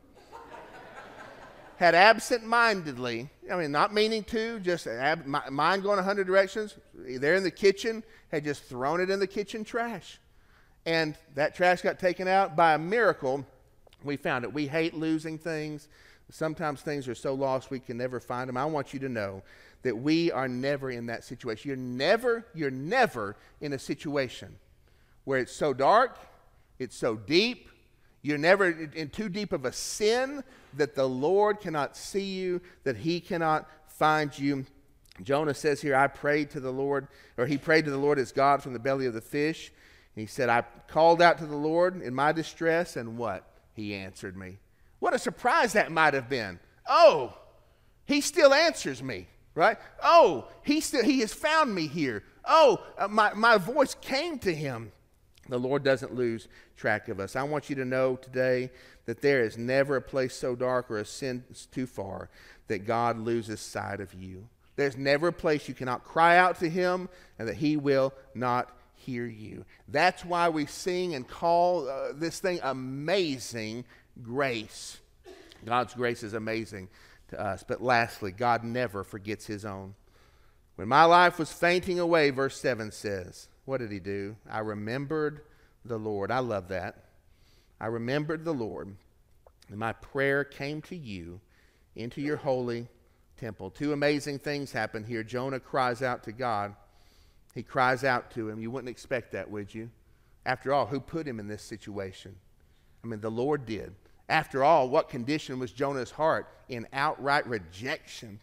had 1.80 1.94
absent 1.94 2.44
mindedly, 2.44 3.30
I 3.50 3.56
mean, 3.56 3.72
not 3.72 3.94
meaning 3.94 4.22
to, 4.24 4.60
just 4.60 4.86
ab- 4.86 5.24
mind 5.24 5.82
going 5.82 5.96
100 5.96 6.26
directions, 6.26 6.76
there 6.94 7.34
in 7.34 7.42
the 7.42 7.50
kitchen, 7.50 8.04
had 8.30 8.44
just 8.44 8.64
thrown 8.64 9.00
it 9.00 9.08
in 9.08 9.18
the 9.18 9.26
kitchen 9.26 9.64
trash. 9.64 10.20
And 10.84 11.16
that 11.36 11.54
trash 11.54 11.80
got 11.80 11.98
taken 11.98 12.28
out 12.28 12.54
by 12.54 12.74
a 12.74 12.78
miracle. 12.78 13.46
We 14.04 14.18
found 14.18 14.44
it. 14.44 14.52
We 14.52 14.66
hate 14.66 14.92
losing 14.92 15.38
things. 15.38 15.88
Sometimes 16.30 16.82
things 16.82 17.08
are 17.08 17.14
so 17.14 17.32
lost 17.32 17.70
we 17.70 17.80
can 17.80 17.96
never 17.96 18.20
find 18.20 18.48
them. 18.48 18.58
I 18.58 18.66
want 18.66 18.92
you 18.92 19.00
to 19.00 19.08
know 19.08 19.42
that 19.82 19.96
we 19.96 20.30
are 20.30 20.48
never 20.48 20.90
in 20.90 21.06
that 21.06 21.24
situation. 21.24 21.66
You're 21.66 21.76
never, 21.78 22.44
you're 22.54 22.70
never 22.70 23.36
in 23.62 23.72
a 23.72 23.78
situation 23.78 24.56
where 25.24 25.38
it's 25.38 25.52
so 25.52 25.72
dark, 25.72 26.18
it's 26.78 26.96
so 26.96 27.16
deep, 27.16 27.70
you're 28.22 28.38
never 28.38 28.68
in 28.68 29.08
too 29.08 29.28
deep 29.28 29.52
of 29.52 29.64
a 29.64 29.72
sin 29.72 30.44
that 30.74 30.94
the 30.94 31.08
Lord 31.08 31.60
cannot 31.60 31.96
see 31.96 32.24
you, 32.24 32.60
that 32.84 32.96
He 32.96 33.20
cannot 33.20 33.68
find 33.86 34.36
you. 34.38 34.64
Jonah 35.22 35.54
says 35.54 35.80
here, 35.80 35.94
I 35.94 36.06
prayed 36.06 36.50
to 36.50 36.60
the 36.60 36.72
Lord, 36.72 37.08
or 37.36 37.46
he 37.46 37.58
prayed 37.58 37.84
to 37.84 37.90
the 37.90 37.98
Lord 37.98 38.18
as 38.18 38.32
God 38.32 38.62
from 38.62 38.72
the 38.72 38.78
belly 38.78 39.06
of 39.06 39.12
the 39.12 39.20
fish. 39.20 39.70
And 40.14 40.22
he 40.22 40.26
said, 40.26 40.48
I 40.48 40.64
called 40.88 41.20
out 41.20 41.38
to 41.38 41.46
the 41.46 41.56
Lord 41.56 42.00
in 42.00 42.14
my 42.14 42.32
distress, 42.32 42.96
and 42.96 43.18
what? 43.18 43.44
He 43.74 43.94
answered 43.94 44.36
me. 44.36 44.58
What 44.98 45.14
a 45.14 45.18
surprise 45.18 45.74
that 45.74 45.92
might 45.92 46.14
have 46.14 46.28
been. 46.28 46.58
Oh, 46.88 47.36
he 48.06 48.20
still 48.20 48.52
answers 48.52 49.02
me, 49.02 49.28
right? 49.54 49.78
Oh, 50.02 50.48
he 50.62 50.80
still 50.80 51.04
he 51.04 51.20
has 51.20 51.32
found 51.32 51.74
me 51.74 51.86
here. 51.86 52.22
Oh, 52.44 52.82
uh, 52.98 53.08
my, 53.08 53.32
my 53.34 53.58
voice 53.58 53.94
came 54.00 54.38
to 54.40 54.54
him. 54.54 54.92
The 55.48 55.58
Lord 55.58 55.82
doesn't 55.82 56.14
lose 56.14 56.48
track 56.80 57.08
of 57.08 57.20
us. 57.20 57.36
I 57.36 57.42
want 57.42 57.68
you 57.68 57.76
to 57.76 57.84
know 57.84 58.16
today 58.16 58.70
that 59.04 59.20
there 59.20 59.42
is 59.42 59.58
never 59.58 59.96
a 59.96 60.02
place 60.02 60.34
so 60.34 60.56
dark 60.56 60.90
or 60.90 60.98
a 60.98 61.04
sin 61.04 61.44
too 61.70 61.86
far 61.86 62.30
that 62.68 62.86
God 62.86 63.18
loses 63.18 63.60
sight 63.60 64.00
of 64.00 64.14
you. 64.14 64.48
There's 64.76 64.96
never 64.96 65.28
a 65.28 65.32
place 65.32 65.68
you 65.68 65.74
cannot 65.74 66.04
cry 66.04 66.38
out 66.38 66.58
to 66.60 66.70
Him 66.70 67.10
and 67.38 67.46
that 67.48 67.56
He 67.56 67.76
will 67.76 68.14
not 68.34 68.70
hear 68.94 69.26
you. 69.26 69.64
That's 69.88 70.24
why 70.24 70.48
we 70.48 70.64
sing 70.66 71.14
and 71.14 71.28
call 71.28 71.86
uh, 71.86 72.12
this 72.14 72.40
thing 72.40 72.60
amazing 72.62 73.84
grace. 74.22 74.98
God's 75.66 75.92
grace 75.92 76.22
is 76.22 76.32
amazing 76.32 76.88
to 77.28 77.38
us. 77.38 77.62
But 77.66 77.82
lastly, 77.82 78.32
God 78.32 78.64
never 78.64 79.04
forgets 79.04 79.46
His 79.46 79.66
own. 79.66 79.94
When 80.76 80.88
my 80.88 81.04
life 81.04 81.38
was 81.38 81.52
fainting 81.52 81.98
away, 81.98 82.30
verse 82.30 82.58
7 82.58 82.90
says, 82.90 83.48
What 83.66 83.80
did 83.80 83.92
He 83.92 84.00
do? 84.00 84.36
I 84.48 84.60
remembered 84.60 85.42
the 85.84 85.98
Lord. 85.98 86.30
I 86.30 86.40
love 86.40 86.68
that. 86.68 87.04
I 87.80 87.86
remembered 87.86 88.44
the 88.44 88.52
Lord, 88.52 88.94
and 89.68 89.78
my 89.78 89.92
prayer 89.92 90.44
came 90.44 90.82
to 90.82 90.96
you 90.96 91.40
into 91.96 92.20
your 92.20 92.36
holy 92.36 92.86
temple. 93.38 93.70
Two 93.70 93.92
amazing 93.92 94.38
things 94.38 94.70
happen 94.70 95.04
here. 95.04 95.22
Jonah 95.22 95.60
cries 95.60 96.02
out 96.02 96.22
to 96.24 96.32
God. 96.32 96.74
He 97.54 97.62
cries 97.62 98.04
out 98.04 98.30
to 98.32 98.48
him. 98.48 98.60
You 98.60 98.70
wouldn't 98.70 98.90
expect 98.90 99.32
that, 99.32 99.50
would 99.50 99.74
you? 99.74 99.90
After 100.46 100.72
all, 100.72 100.86
who 100.86 101.00
put 101.00 101.26
him 101.26 101.40
in 101.40 101.48
this 101.48 101.62
situation? 101.62 102.36
I 103.02 103.06
mean, 103.06 103.20
the 103.20 103.30
Lord 103.30 103.66
did. 103.66 103.94
After 104.28 104.62
all, 104.62 104.88
what 104.88 105.08
condition 105.08 105.58
was 105.58 105.72
Jonah's 105.72 106.10
heart? 106.10 106.48
In 106.68 106.86
outright 106.92 107.46
rejection, 107.46 108.40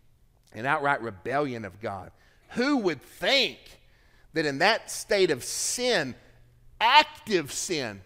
in 0.53 0.65
outright 0.65 1.01
rebellion 1.01 1.63
of 1.63 1.79
God. 1.79 2.11
Who 2.51 2.77
would 2.77 3.01
think 3.01 3.59
that 4.33 4.45
in 4.45 4.59
that 4.59 4.91
state 4.91 5.31
of 5.31 5.43
sin, 5.43 6.15
active 6.79 7.51
sin, 7.51 8.01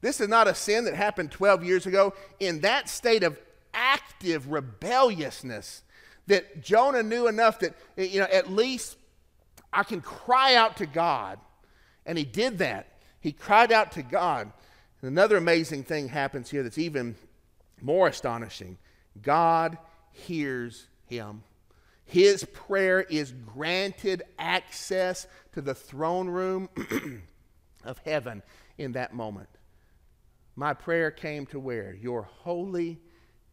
this 0.00 0.20
is 0.20 0.28
not 0.28 0.48
a 0.48 0.54
sin 0.54 0.84
that 0.84 0.94
happened 0.94 1.30
12 1.30 1.64
years 1.64 1.86
ago, 1.86 2.14
in 2.40 2.60
that 2.60 2.88
state 2.88 3.22
of 3.22 3.38
active 3.72 4.50
rebelliousness, 4.50 5.82
that 6.26 6.62
Jonah 6.62 7.02
knew 7.02 7.28
enough 7.28 7.60
that, 7.60 7.74
you 7.96 8.20
know, 8.20 8.26
at 8.32 8.50
least 8.50 8.96
I 9.72 9.82
can 9.82 10.00
cry 10.00 10.54
out 10.54 10.78
to 10.78 10.86
God. 10.86 11.38
And 12.04 12.16
he 12.16 12.24
did 12.24 12.58
that. 12.58 12.98
He 13.20 13.32
cried 13.32 13.72
out 13.72 13.92
to 13.92 14.02
God. 14.02 14.52
And 15.00 15.10
another 15.10 15.36
amazing 15.36 15.84
thing 15.84 16.08
happens 16.08 16.50
here 16.50 16.62
that's 16.62 16.78
even 16.78 17.16
more 17.80 18.08
astonishing 18.08 18.78
God 19.22 19.78
hears 20.12 20.86
him. 21.06 21.42
His 22.04 22.44
prayer 22.44 23.00
is 23.00 23.32
granted 23.32 24.22
access 24.38 25.26
to 25.52 25.60
the 25.60 25.74
throne 25.74 26.28
room 26.28 26.68
of 27.86 27.98
heaven 28.04 28.42
in 28.78 28.92
that 28.92 29.14
moment. 29.14 29.48
My 30.54 30.74
prayer 30.74 31.10
came 31.10 31.46
to 31.46 31.60
where? 31.60 31.94
Your 31.94 32.22
holy 32.22 32.98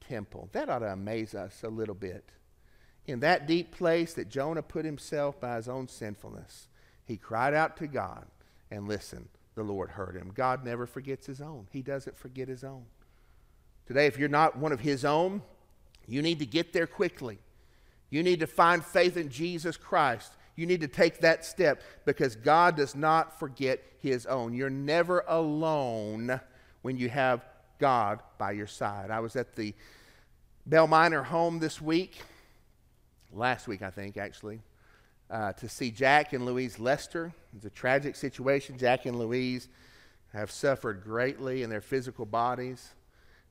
temple. 0.07 0.49
That 0.53 0.69
ought 0.69 0.79
to 0.79 0.93
amaze 0.93 1.35
us 1.35 1.63
a 1.63 1.69
little 1.69 1.95
bit. 1.95 2.29
In 3.05 3.19
that 3.19 3.47
deep 3.47 3.75
place 3.75 4.13
that 4.13 4.29
Jonah 4.29 4.61
put 4.61 4.85
himself 4.85 5.39
by 5.39 5.57
his 5.57 5.67
own 5.67 5.89
sinfulness, 5.89 6.67
he 7.05 7.17
cried 7.17 7.53
out 7.53 7.75
to 7.77 7.87
God, 7.87 8.25
and 8.71 8.87
listen, 8.87 9.27
the 9.55 9.63
Lord 9.63 9.91
heard 9.91 10.15
him. 10.15 10.31
God 10.33 10.63
never 10.63 10.85
forgets 10.85 11.27
his 11.27 11.41
own, 11.41 11.67
he 11.71 11.81
doesn't 11.81 12.17
forget 12.17 12.47
his 12.47 12.63
own. 12.63 12.85
Today, 13.85 14.07
if 14.07 14.17
you're 14.17 14.29
not 14.29 14.57
one 14.57 14.71
of 14.71 14.79
his 14.79 15.03
own, 15.03 15.41
you 16.07 16.21
need 16.21 16.39
to 16.39 16.45
get 16.45 16.71
there 16.71 16.87
quickly. 16.87 17.39
You 18.09 18.23
need 18.23 18.39
to 18.39 18.47
find 18.47 18.85
faith 18.85 19.17
in 19.17 19.29
Jesus 19.29 19.75
Christ. 19.75 20.31
You 20.55 20.65
need 20.65 20.81
to 20.81 20.87
take 20.87 21.19
that 21.21 21.45
step 21.45 21.81
because 22.05 22.35
God 22.35 22.75
does 22.75 22.95
not 22.95 23.39
forget 23.39 23.81
his 23.99 24.25
own. 24.25 24.53
You're 24.53 24.69
never 24.69 25.23
alone 25.27 26.39
when 26.81 26.97
you 26.97 27.09
have 27.09 27.43
God 27.79 28.21
by 28.37 28.51
your 28.51 28.67
side. 28.67 29.09
I 29.09 29.19
was 29.19 29.35
at 29.35 29.55
the 29.55 29.73
Bell 30.65 30.87
Minor 30.87 31.23
home 31.23 31.59
this 31.59 31.81
week, 31.81 32.21
last 33.33 33.67
week, 33.67 33.81
I 33.81 33.89
think, 33.89 34.15
actually, 34.15 34.61
uh, 35.29 35.53
to 35.53 35.67
see 35.67 35.89
Jack 35.91 36.33
and 36.33 36.45
Louise 36.45 36.79
Lester. 36.79 37.33
It's 37.55 37.65
a 37.65 37.69
tragic 37.69 38.15
situation. 38.15 38.77
Jack 38.77 39.05
and 39.05 39.17
Louise 39.17 39.67
have 40.33 40.51
suffered 40.51 41.03
greatly 41.03 41.63
in 41.63 41.69
their 41.69 41.81
physical 41.81 42.25
bodies. 42.25 42.93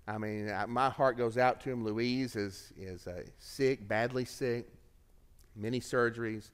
I 0.07 0.19
mean, 0.19 0.53
my 0.69 0.91
heart 0.91 1.17
goes 1.17 1.39
out 1.39 1.61
to 1.63 1.71
him. 1.71 1.85
Louise 1.85 2.35
is, 2.35 2.73
is 2.79 3.07
uh, 3.07 3.23
sick, 3.39 3.87
badly 3.87 4.25
sick, 4.25 4.67
many 5.55 5.81
surgeries. 5.81 6.51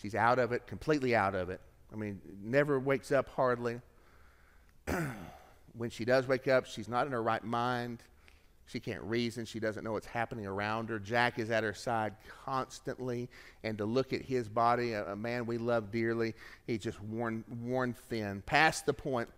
She's 0.00 0.14
out 0.14 0.38
of 0.38 0.52
it, 0.52 0.66
completely 0.66 1.14
out 1.14 1.34
of 1.34 1.50
it. 1.50 1.60
I 1.92 1.96
mean, 1.96 2.20
never 2.42 2.78
wakes 2.78 3.12
up 3.12 3.28
hardly. 3.28 3.80
when 5.76 5.90
she 5.90 6.04
does 6.04 6.26
wake 6.26 6.48
up, 6.48 6.66
she's 6.66 6.88
not 6.88 7.06
in 7.06 7.12
her 7.12 7.22
right 7.22 7.44
mind. 7.44 8.02
She 8.66 8.78
can't 8.78 9.02
reason. 9.02 9.44
She 9.44 9.58
doesn't 9.58 9.82
know 9.82 9.92
what's 9.92 10.06
happening 10.06 10.46
around 10.46 10.88
her. 10.90 11.00
Jack 11.00 11.38
is 11.38 11.50
at 11.50 11.64
her 11.64 11.74
side 11.74 12.14
constantly. 12.44 13.28
And 13.64 13.76
to 13.78 13.84
look 13.84 14.12
at 14.12 14.22
his 14.22 14.48
body, 14.48 14.92
a, 14.92 15.12
a 15.12 15.16
man 15.16 15.44
we 15.44 15.58
love 15.58 15.90
dearly, 15.90 16.34
he's 16.66 16.80
just 16.80 17.02
worn, 17.02 17.44
worn 17.62 17.94
thin, 18.08 18.42
past 18.46 18.86
the 18.86 18.94
point. 18.94 19.28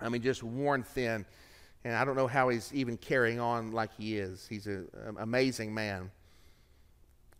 I 0.00 0.08
mean, 0.08 0.22
just 0.22 0.42
worn 0.42 0.84
thin 0.84 1.26
and 1.86 1.94
I 1.94 2.04
don't 2.04 2.16
know 2.16 2.26
how 2.26 2.48
he's 2.48 2.74
even 2.74 2.96
carrying 2.96 3.38
on 3.38 3.70
like 3.70 3.90
he 3.96 4.18
is. 4.18 4.44
He's 4.50 4.66
an 4.66 4.88
amazing 5.20 5.72
man. 5.72 6.10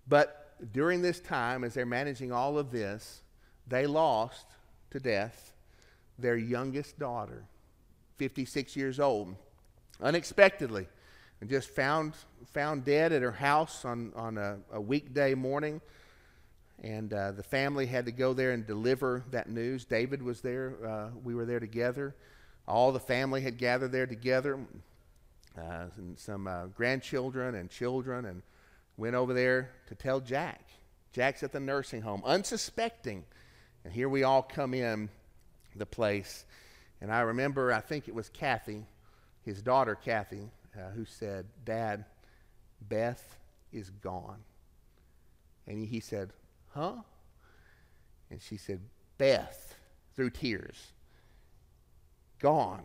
But 0.07 0.46
during 0.73 1.03
this 1.03 1.21
time, 1.21 1.65
as 1.65 1.75
they're 1.75 1.87
managing 1.87 2.33
all 2.33 2.59
of 2.59 2.71
this, 2.71 3.23
they 3.67 3.87
lost 3.87 4.47
to 4.91 5.01
death 5.01 5.53
their 6.19 6.37
youngest 6.37 6.99
daughter, 6.99 7.45
56 8.17 8.77
years 8.77 8.99
old, 8.99 9.35
unexpectedly, 10.01 10.87
and 11.41 11.51
just 11.51 11.69
found, 11.69 12.15
found 12.53 12.85
dead 12.85 13.13
at 13.13 13.23
her 13.23 13.33
house 13.33 13.85
on, 13.85 14.13
on 14.17 14.39
a, 14.39 14.59
a 14.73 14.81
weekday 14.81 15.35
morning. 15.35 15.81
And 16.83 17.13
uh, 17.13 17.33
the 17.33 17.43
family 17.43 17.87
had 17.87 18.07
to 18.07 18.13
go 18.13 18.33
there 18.33 18.53
and 18.53 18.67
deliver 18.67 19.25
that 19.31 19.49
news. 19.49 19.85
David 19.85 20.23
was 20.23 20.41
there. 20.41 20.75
Uh, 20.87 21.09
we 21.23 21.35
were 21.35 21.45
there 21.45 21.61
together. 21.61 22.15
All 22.69 22.93
the 22.93 23.01
family 23.01 23.41
had 23.41 23.59
gathered 23.59 23.93
there 23.93 24.07
together, 24.07 24.59
uh, 25.57 25.85
and 25.97 26.19
some 26.19 26.47
uh, 26.47 26.67
grandchildren 26.67 27.55
and 27.55 27.71
children, 27.71 28.27
and 28.27 28.43
went 28.97 29.15
over 29.15 29.35
there 29.35 29.71
to 29.89 29.95
tell 29.95 30.21
Jack. 30.21 30.63
Jack's 31.13 31.43
at 31.43 31.53
the 31.53 31.61
nursing 31.61 32.03
home, 32.03 32.23
unsuspecting. 32.25 33.25
And 33.85 33.93
here 33.93 34.09
we 34.09 34.23
all 34.23 34.43
come 34.43 34.75
in 34.75 35.09
the 35.75 35.87
place. 35.87 36.45
And 37.01 37.13
I 37.13 37.21
remember, 37.21 37.73
I 37.73 37.81
think 37.81 38.09
it 38.09 38.15
was 38.15 38.29
Kathy, 38.29 38.85
his 39.45 39.63
daughter 39.63 39.95
Kathy, 39.95 40.51
uh, 40.77 40.91
who 40.91 41.05
said, 41.05 41.47
Dad, 41.65 42.05
Beth 42.89 43.39
is 43.73 43.91
gone. 43.91 44.43
And 45.67 45.87
he 45.87 46.01
said, 46.01 46.33
Huh? 46.75 46.97
And 48.31 48.43
she 48.43 48.57
said, 48.57 48.81
Beth, 49.19 49.75
through 50.15 50.31
tears 50.31 50.93
gone. 52.39 52.83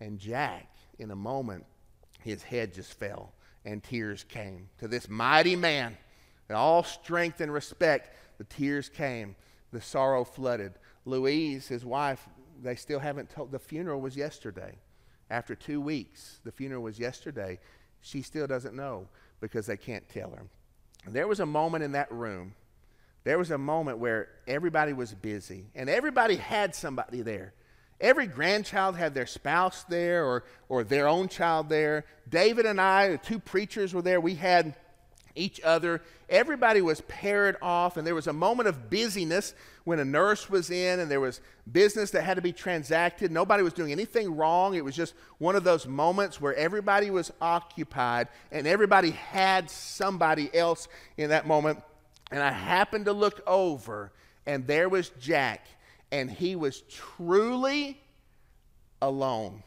And 0.00 0.18
Jack, 0.18 0.68
in 0.98 1.10
a 1.10 1.16
moment, 1.16 1.64
his 2.22 2.42
head 2.42 2.74
just 2.74 2.94
fell 2.94 3.32
and 3.66 3.82
tears 3.82 4.24
came 4.24 4.70
to 4.78 4.88
this 4.88 5.10
mighty 5.10 5.56
man. 5.56 5.98
And 6.48 6.56
all 6.56 6.84
strength 6.84 7.40
and 7.40 7.52
respect, 7.52 8.16
the 8.38 8.44
tears 8.44 8.88
came. 8.88 9.34
The 9.72 9.80
sorrow 9.82 10.24
flooded. 10.24 10.74
Louise, 11.04 11.66
his 11.66 11.84
wife, 11.84 12.26
they 12.62 12.76
still 12.76 13.00
haven't 13.00 13.28
told. 13.28 13.50
The 13.50 13.58
funeral 13.58 14.00
was 14.00 14.16
yesterday. 14.16 14.78
After 15.28 15.56
two 15.56 15.80
weeks, 15.80 16.40
the 16.44 16.52
funeral 16.52 16.84
was 16.84 16.98
yesterday. 16.98 17.58
She 18.00 18.22
still 18.22 18.46
doesn't 18.46 18.76
know 18.76 19.08
because 19.40 19.66
they 19.66 19.76
can't 19.76 20.08
tell 20.08 20.30
her. 20.30 20.46
There 21.08 21.26
was 21.26 21.40
a 21.40 21.46
moment 21.46 21.82
in 21.82 21.92
that 21.92 22.10
room. 22.10 22.54
There 23.24 23.38
was 23.38 23.50
a 23.50 23.58
moment 23.58 23.98
where 23.98 24.28
everybody 24.46 24.92
was 24.92 25.12
busy 25.12 25.66
and 25.74 25.90
everybody 25.90 26.36
had 26.36 26.76
somebody 26.76 27.22
there. 27.22 27.54
Every 28.00 28.26
grandchild 28.26 28.96
had 28.96 29.14
their 29.14 29.26
spouse 29.26 29.84
there 29.84 30.24
or, 30.24 30.44
or 30.68 30.84
their 30.84 31.08
own 31.08 31.28
child 31.28 31.68
there. 31.68 32.04
David 32.28 32.66
and 32.66 32.80
I, 32.80 33.08
the 33.08 33.18
two 33.18 33.38
preachers, 33.38 33.94
were 33.94 34.02
there. 34.02 34.20
We 34.20 34.34
had 34.34 34.74
each 35.36 35.60
other. 35.62 36.02
Everybody 36.28 36.80
was 36.80 37.02
paired 37.02 37.56
off, 37.62 37.96
and 37.96 38.06
there 38.06 38.14
was 38.14 38.26
a 38.26 38.32
moment 38.32 38.68
of 38.68 38.90
busyness 38.90 39.54
when 39.84 40.00
a 40.00 40.04
nurse 40.04 40.50
was 40.50 40.70
in 40.70 40.98
and 40.98 41.10
there 41.10 41.20
was 41.20 41.40
business 41.70 42.10
that 42.10 42.22
had 42.22 42.34
to 42.34 42.42
be 42.42 42.52
transacted. 42.52 43.30
Nobody 43.30 43.62
was 43.62 43.72
doing 43.72 43.92
anything 43.92 44.36
wrong. 44.36 44.74
It 44.74 44.84
was 44.84 44.96
just 44.96 45.14
one 45.38 45.54
of 45.54 45.62
those 45.62 45.86
moments 45.86 46.40
where 46.40 46.54
everybody 46.54 47.10
was 47.10 47.32
occupied 47.40 48.28
and 48.50 48.66
everybody 48.66 49.12
had 49.12 49.70
somebody 49.70 50.52
else 50.54 50.88
in 51.16 51.30
that 51.30 51.46
moment. 51.46 51.80
And 52.32 52.42
I 52.42 52.50
happened 52.50 53.04
to 53.04 53.12
look 53.12 53.40
over, 53.46 54.10
and 54.46 54.66
there 54.66 54.88
was 54.88 55.10
Jack 55.20 55.64
and 56.12 56.30
he 56.30 56.56
was 56.56 56.82
truly 56.82 58.00
alone. 59.02 59.62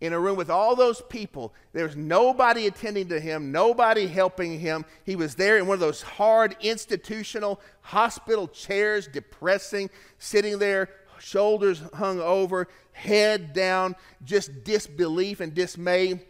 in 0.00 0.14
a 0.14 0.18
room 0.18 0.36
with 0.36 0.50
all 0.50 0.74
those 0.74 1.02
people. 1.02 1.52
There 1.72 1.84
was 1.84 1.96
nobody 1.96 2.66
attending 2.66 3.08
to 3.08 3.20
him, 3.20 3.52
nobody 3.52 4.06
helping 4.06 4.58
him. 4.58 4.84
He 5.04 5.14
was 5.14 5.34
there 5.34 5.58
in 5.58 5.66
one 5.66 5.74
of 5.74 5.80
those 5.80 6.00
hard 6.02 6.56
institutional 6.60 7.60
hospital 7.82 8.48
chairs, 8.48 9.06
depressing, 9.06 9.90
sitting 10.18 10.58
there, 10.58 10.88
shoulders 11.18 11.82
hung 11.94 12.18
over, 12.18 12.68
head 12.92 13.52
down, 13.52 13.94
just 14.24 14.64
disbelief 14.64 15.40
and 15.40 15.54
dismay 15.54 16.20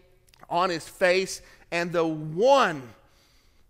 on 0.49 0.69
his 0.71 0.89
face. 0.89 1.41
And 1.71 1.93
the 1.93 2.07
one 2.07 2.83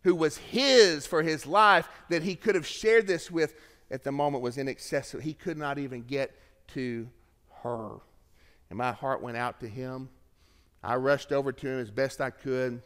who 0.03 0.15
was 0.15 0.39
his 0.39 1.07
for 1.07 1.23
his 1.23 1.45
life 1.45 1.87
that 2.09 2.23
he 2.23 2.35
could 2.35 2.55
have 2.55 2.67
shared 2.67 3.07
this 3.07 3.31
with 3.31 3.55
at 3.91 4.05
the 4.05 4.13
moment 4.13 4.43
was 4.43 4.59
inaccessible. 4.59 5.23
He 5.23 5.35
could 5.35 5.59
not 5.59 5.79
even 5.79 6.03
get 6.03 6.33
to 6.69 7.09
her. 7.63 7.97
And 8.69 8.79
my 8.79 8.93
heart 8.93 9.23
went 9.23 9.37
out 9.37 9.61
to 9.61 9.69
him. 9.69 10.09
I 10.83 10.97
rushed 10.97 11.33
over 11.33 11.53
to 11.53 11.69
him 11.69 11.81
as 11.81 11.91
best 11.91 12.21
I 12.21 12.31
could, 12.31 12.81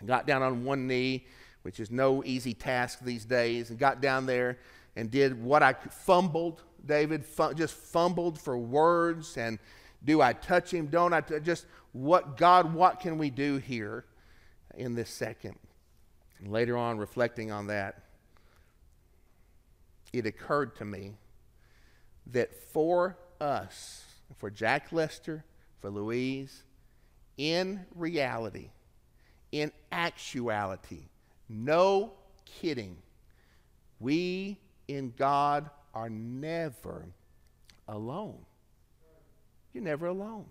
I 0.00 0.04
got 0.04 0.26
down 0.26 0.42
on 0.42 0.64
one 0.64 0.86
knee, 0.86 1.26
which 1.62 1.78
is 1.78 1.90
no 1.90 2.24
easy 2.24 2.54
task 2.54 3.00
these 3.00 3.24
days, 3.24 3.70
and 3.70 3.78
got 3.78 4.00
down 4.00 4.26
there 4.26 4.58
and 4.96 5.10
did 5.10 5.42
what 5.42 5.62
I 5.62 5.74
fumbled, 5.74 6.62
David, 6.84 7.24
just 7.54 7.74
fumbled 7.74 8.38
for 8.38 8.56
words 8.56 9.36
and 9.36 9.58
do 10.04 10.20
I 10.20 10.34
touch 10.34 10.70
him? 10.72 10.86
Don't 10.86 11.12
I? 11.12 11.20
T- 11.22 11.40
just 11.40 11.66
what, 11.92 12.36
God, 12.36 12.74
what 12.74 13.00
can 13.00 13.18
we 13.18 13.30
do 13.30 13.56
here 13.56 14.04
in 14.76 14.94
this 14.94 15.08
second? 15.08 15.56
And 16.38 16.52
later 16.52 16.76
on, 16.76 16.98
reflecting 16.98 17.50
on 17.50 17.68
that, 17.68 18.03
it 20.14 20.26
occurred 20.26 20.76
to 20.76 20.84
me 20.84 21.16
that 22.28 22.54
for 22.54 23.18
us, 23.40 24.04
for 24.36 24.48
Jack 24.48 24.92
Lester, 24.92 25.44
for 25.80 25.90
Louise, 25.90 26.62
in 27.36 27.84
reality, 27.96 28.70
in 29.50 29.72
actuality, 29.90 31.08
no 31.48 32.12
kidding, 32.44 32.96
we 33.98 34.60
in 34.86 35.12
God 35.16 35.68
are 35.92 36.08
never 36.08 37.06
alone. 37.88 38.38
You're 39.72 39.82
never 39.82 40.06
alone. 40.06 40.46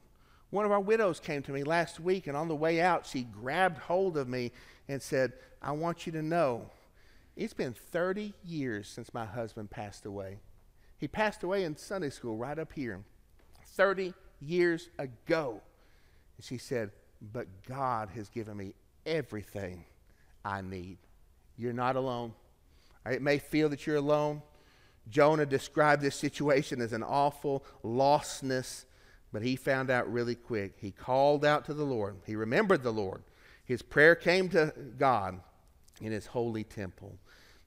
One 0.49 0.65
of 0.65 0.71
our 0.71 0.81
widows 0.81 1.21
came 1.21 1.41
to 1.43 1.51
me 1.51 1.63
last 1.63 2.01
week, 2.01 2.27
and 2.27 2.35
on 2.35 2.49
the 2.49 2.55
way 2.55 2.81
out, 2.81 3.05
she 3.05 3.23
grabbed 3.23 3.77
hold 3.77 4.17
of 4.17 4.27
me 4.27 4.51
and 4.89 5.01
said, 5.01 5.31
I 5.61 5.71
want 5.71 6.05
you 6.05 6.11
to 6.11 6.21
know 6.21 6.69
it's 7.35 7.53
been 7.53 7.73
30 7.73 8.33
years 8.45 8.87
since 8.87 9.13
my 9.13 9.25
husband 9.25 9.69
passed 9.69 10.05
away. 10.05 10.39
He 10.97 11.07
passed 11.07 11.43
away 11.43 11.63
in 11.63 11.75
Sunday 11.75 12.09
school 12.09 12.37
right 12.37 12.57
up 12.57 12.73
here. 12.73 13.03
30 13.75 14.13
years 14.39 14.89
ago. 14.99 15.61
And 16.37 16.45
she 16.45 16.57
said, 16.57 16.91
But 17.33 17.47
God 17.67 18.09
has 18.15 18.29
given 18.29 18.55
me 18.55 18.73
everything 19.05 19.85
I 20.45 20.61
need. 20.61 20.97
You're 21.57 21.73
not 21.73 21.95
alone. 21.95 22.33
It 23.05 23.21
may 23.21 23.39
feel 23.39 23.69
that 23.69 23.85
you're 23.85 23.97
alone. 23.97 24.41
Jonah 25.09 25.45
described 25.45 26.01
this 26.01 26.15
situation 26.15 26.81
as 26.81 26.93
an 26.93 27.03
awful 27.03 27.65
lostness, 27.83 28.85
but 29.33 29.41
he 29.41 29.55
found 29.55 29.89
out 29.89 30.11
really 30.11 30.35
quick. 30.35 30.75
He 30.79 30.91
called 30.91 31.43
out 31.43 31.65
to 31.65 31.73
the 31.73 31.83
Lord, 31.83 32.17
he 32.25 32.35
remembered 32.35 32.83
the 32.83 32.93
Lord. 32.93 33.23
His 33.65 33.81
prayer 33.81 34.15
came 34.15 34.49
to 34.49 34.73
God 34.97 35.39
in 36.01 36.11
his 36.11 36.27
holy 36.27 36.63
temple. 36.63 37.17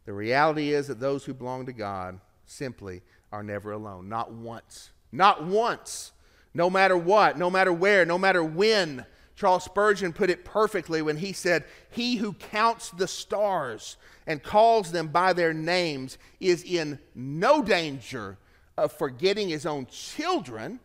The 0.05 0.13
reality 0.13 0.73
is 0.73 0.87
that 0.87 1.01
those 1.01 1.25
who 1.25 1.35
belong 1.35 1.67
to 1.67 1.73
God 1.73 2.21
simply 2.47 3.03
are 3.33 3.43
never 3.43 3.73
alone, 3.73 4.09
not 4.09 4.33
once. 4.33 4.91
Not 5.13 5.45
once. 5.45 6.13
No 6.55 6.71
matter 6.71 6.97
what, 6.97 7.37
no 7.39 7.51
matter 7.51 7.73
where, 7.73 8.05
no 8.07 8.19
matter 8.19 8.43
when. 8.43 9.05
Charles 9.35 9.65
Spurgeon 9.65 10.15
put 10.15 10.31
it 10.31 10.45
perfectly 10.45 11.03
when 11.03 11.19
he 11.19 11.33
said, 11.33 11.65
He 11.91 12.17
who 12.17 12.33
counts 12.33 12.91
the 12.91 13.07
stars 13.07 13.99
and 14.27 14.43
calls 14.43 14.91
them 14.91 15.09
by 15.09 15.35
their 15.35 15.53
names 15.53 16.17
is 16.41 16.65
in 16.65 16.99
no 17.15 17.63
danger 17.63 18.39
of 18.79 18.93
forgetting 18.93 19.49
his 19.49 19.67
own 19.67 19.87
children. 19.87 20.81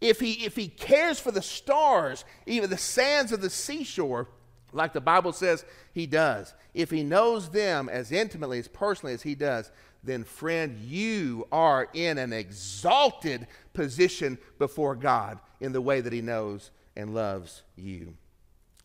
If 0.00 0.20
he, 0.20 0.44
if 0.44 0.54
he 0.54 0.68
cares 0.68 1.18
for 1.18 1.32
the 1.32 1.42
stars, 1.42 2.24
even 2.46 2.70
the 2.70 2.76
sands 2.76 3.32
of 3.32 3.40
the 3.40 3.50
seashore, 3.50 4.28
like 4.72 4.92
the 4.92 5.00
Bible 5.00 5.32
says 5.32 5.64
he 5.92 6.06
does, 6.06 6.54
if 6.74 6.90
he 6.90 7.02
knows 7.02 7.50
them 7.50 7.88
as 7.88 8.12
intimately, 8.12 8.58
as 8.58 8.68
personally 8.68 9.14
as 9.14 9.22
he 9.22 9.34
does, 9.34 9.70
then, 10.02 10.24
friend, 10.24 10.78
you 10.78 11.46
are 11.50 11.88
in 11.92 12.18
an 12.18 12.32
exalted 12.32 13.46
position 13.72 14.38
before 14.58 14.94
God 14.94 15.40
in 15.60 15.72
the 15.72 15.80
way 15.80 16.00
that 16.00 16.12
He 16.12 16.20
knows 16.20 16.70
and 16.96 17.14
loves 17.14 17.62
you. 17.76 18.14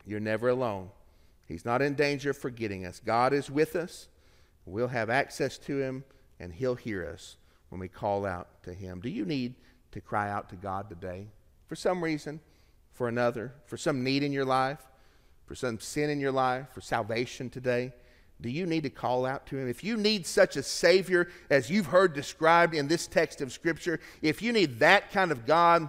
You're 0.05 0.19
never 0.19 0.49
alone. 0.49 0.89
He's 1.47 1.65
not 1.65 1.81
in 1.81 1.93
danger 1.93 2.31
of 2.31 2.37
forgetting 2.37 2.85
us. 2.85 2.99
God 3.03 3.33
is 3.33 3.49
with 3.49 3.75
us. 3.75 4.07
We'll 4.65 4.87
have 4.87 5.09
access 5.09 5.57
to 5.59 5.79
Him, 5.79 6.03
and 6.39 6.51
He'll 6.51 6.75
hear 6.75 7.05
us 7.05 7.37
when 7.69 7.79
we 7.79 7.87
call 7.87 8.25
out 8.25 8.63
to 8.63 8.73
Him. 8.73 8.99
Do 8.99 9.09
you 9.09 9.25
need 9.25 9.55
to 9.91 10.01
cry 10.01 10.29
out 10.29 10.49
to 10.49 10.55
God 10.55 10.89
today? 10.89 11.27
For 11.67 11.75
some 11.75 12.03
reason, 12.03 12.39
for 12.91 13.07
another, 13.07 13.53
for 13.65 13.77
some 13.77 14.03
need 14.03 14.23
in 14.23 14.31
your 14.31 14.45
life, 14.45 14.79
for 15.53 15.57
some 15.57 15.79
sin 15.79 16.09
in 16.09 16.19
your 16.19 16.31
life, 16.31 16.65
for 16.73 16.81
salvation 16.81 17.47
today? 17.47 17.93
do 18.41 18.49
you 18.49 18.65
need 18.65 18.83
to 18.83 18.89
call 18.89 19.23
out 19.23 19.45
to 19.45 19.55
him? 19.55 19.69
If 19.69 19.83
you 19.83 19.95
need 19.95 20.25
such 20.25 20.57
a 20.57 20.63
Savior 20.63 21.29
as 21.51 21.69
you've 21.69 21.85
heard 21.85 22.13
described 22.13 22.73
in 22.73 22.87
this 22.87 23.05
text 23.05 23.39
of 23.39 23.53
Scripture, 23.53 23.99
if 24.23 24.41
you 24.41 24.51
need 24.51 24.79
that 24.79 25.11
kind 25.11 25.31
of 25.31 25.45
God 25.45 25.87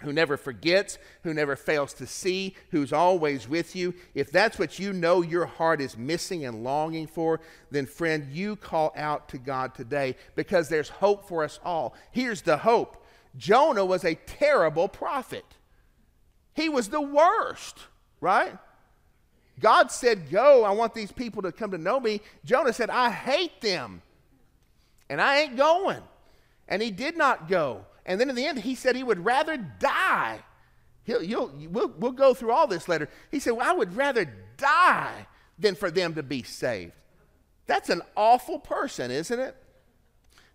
who 0.00 0.12
never 0.12 0.36
forgets, 0.36 0.98
who 1.22 1.32
never 1.32 1.54
fails 1.54 1.94
to 1.94 2.06
see, 2.08 2.56
who's 2.72 2.92
always 2.92 3.48
with 3.48 3.76
you, 3.76 3.94
if 4.14 4.32
that's 4.32 4.58
what 4.58 4.80
you 4.80 4.92
know 4.92 5.22
your 5.22 5.46
heart 5.46 5.80
is 5.80 5.96
missing 5.96 6.44
and 6.44 6.64
longing 6.64 7.06
for, 7.06 7.40
then 7.70 7.86
friend, 7.86 8.26
you 8.32 8.56
call 8.56 8.92
out 8.96 9.28
to 9.28 9.38
God 9.38 9.76
today 9.76 10.16
because 10.34 10.68
there's 10.68 10.88
hope 10.88 11.28
for 11.28 11.44
us 11.44 11.60
all. 11.64 11.94
Here's 12.10 12.42
the 12.42 12.58
hope 12.58 13.02
Jonah 13.36 13.86
was 13.86 14.04
a 14.04 14.16
terrible 14.16 14.88
prophet, 14.88 15.46
he 16.52 16.68
was 16.68 16.88
the 16.88 17.00
worst, 17.00 17.78
right? 18.20 18.58
God 19.60 19.90
said, 19.90 20.30
Go, 20.30 20.64
I 20.64 20.70
want 20.70 20.94
these 20.94 21.12
people 21.12 21.42
to 21.42 21.52
come 21.52 21.70
to 21.70 21.78
know 21.78 22.00
me. 22.00 22.20
Jonah 22.44 22.72
said, 22.72 22.90
I 22.90 23.10
hate 23.10 23.60
them, 23.60 24.02
and 25.08 25.20
I 25.20 25.40
ain't 25.40 25.56
going. 25.56 26.02
And 26.68 26.82
he 26.82 26.90
did 26.90 27.16
not 27.16 27.48
go. 27.48 27.84
And 28.06 28.20
then 28.20 28.28
in 28.28 28.36
the 28.36 28.44
end, 28.44 28.58
he 28.58 28.74
said 28.74 28.96
he 28.96 29.02
would 29.02 29.24
rather 29.24 29.56
die. 29.56 30.40
He'll, 31.04 31.22
you'll, 31.22 31.52
we'll, 31.70 31.92
we'll 31.98 32.12
go 32.12 32.34
through 32.34 32.52
all 32.52 32.66
this 32.66 32.88
later. 32.88 33.08
He 33.30 33.38
said, 33.38 33.52
well, 33.52 33.68
I 33.68 33.74
would 33.74 33.96
rather 33.96 34.26
die 34.56 35.26
than 35.58 35.74
for 35.74 35.90
them 35.90 36.14
to 36.14 36.22
be 36.22 36.42
saved. 36.42 36.92
That's 37.66 37.90
an 37.90 38.02
awful 38.16 38.58
person, 38.58 39.10
isn't 39.10 39.38
it? 39.38 39.56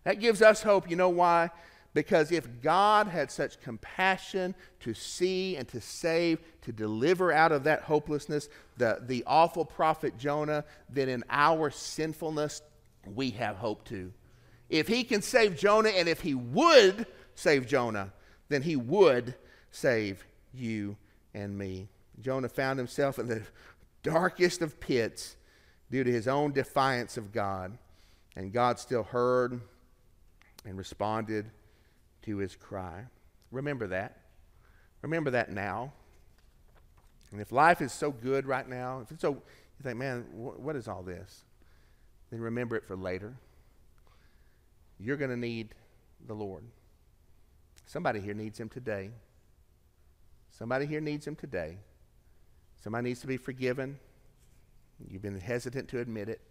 That 0.03 0.19
gives 0.19 0.41
us 0.41 0.61
hope. 0.61 0.89
You 0.89 0.95
know 0.95 1.09
why? 1.09 1.51
Because 1.93 2.31
if 2.31 2.61
God 2.61 3.07
had 3.07 3.31
such 3.31 3.59
compassion 3.61 4.53
to 4.81 4.93
see 4.93 5.55
and 5.55 5.67
to 5.69 5.81
save, 5.81 6.39
to 6.61 6.71
deliver 6.71 7.31
out 7.31 7.51
of 7.51 7.63
that 7.63 7.81
hopelessness 7.81 8.47
the, 8.77 8.99
the 9.01 9.23
awful 9.25 9.65
prophet 9.65 10.17
Jonah, 10.17 10.65
then 10.89 11.09
in 11.09 11.23
our 11.29 11.71
sinfulness, 11.71 12.61
we 13.15 13.31
have 13.31 13.55
hope 13.55 13.85
too. 13.85 14.13
If 14.69 14.87
he 14.87 15.03
can 15.03 15.23
save 15.23 15.57
Jonah, 15.57 15.89
and 15.89 16.07
if 16.07 16.21
he 16.21 16.35
would 16.35 17.07
save 17.33 17.67
Jonah, 17.67 18.13
then 18.49 18.61
he 18.61 18.75
would 18.75 19.33
save 19.71 20.23
you 20.53 20.95
and 21.33 21.57
me. 21.57 21.87
Jonah 22.21 22.49
found 22.49 22.77
himself 22.77 23.17
in 23.17 23.27
the 23.27 23.41
darkest 24.03 24.61
of 24.61 24.79
pits 24.79 25.35
due 25.89 26.03
to 26.03 26.11
his 26.11 26.27
own 26.27 26.51
defiance 26.51 27.17
of 27.17 27.31
God. 27.31 27.77
And 28.35 28.53
God 28.53 28.79
still 28.79 29.03
heard 29.03 29.59
and 30.65 30.77
responded 30.77 31.49
to 32.23 32.37
his 32.37 32.55
cry. 32.55 33.05
Remember 33.51 33.87
that. 33.87 34.17
Remember 35.01 35.31
that 35.31 35.51
now. 35.51 35.93
And 37.31 37.39
if 37.39 37.51
life 37.51 37.81
is 37.81 37.91
so 37.91 38.11
good 38.11 38.45
right 38.45 38.67
now, 38.67 39.01
if 39.01 39.11
it's 39.11 39.21
so, 39.21 39.31
you 39.31 39.83
think, 39.83 39.97
man, 39.97 40.23
wh- 40.31 40.59
what 40.59 40.75
is 40.75 40.87
all 40.87 41.03
this? 41.03 41.43
Then 42.31 42.41
remember 42.41 42.75
it 42.75 42.85
for 42.85 42.95
later. 42.95 43.35
You're 44.99 45.17
going 45.17 45.31
to 45.31 45.37
need 45.37 45.75
the 46.25 46.33
Lord. 46.33 46.63
Somebody 47.85 48.19
here 48.19 48.33
needs 48.33 48.59
him 48.59 48.69
today. 48.69 49.11
Somebody 50.49 50.85
here 50.85 51.01
needs 51.01 51.25
him 51.25 51.35
today. 51.35 51.77
Somebody 52.81 53.09
needs 53.09 53.21
to 53.21 53.27
be 53.27 53.37
forgiven. 53.37 53.99
You've 55.07 55.21
been 55.21 55.39
hesitant 55.39 55.87
to 55.89 55.99
admit 55.99 56.29
it. 56.29 56.41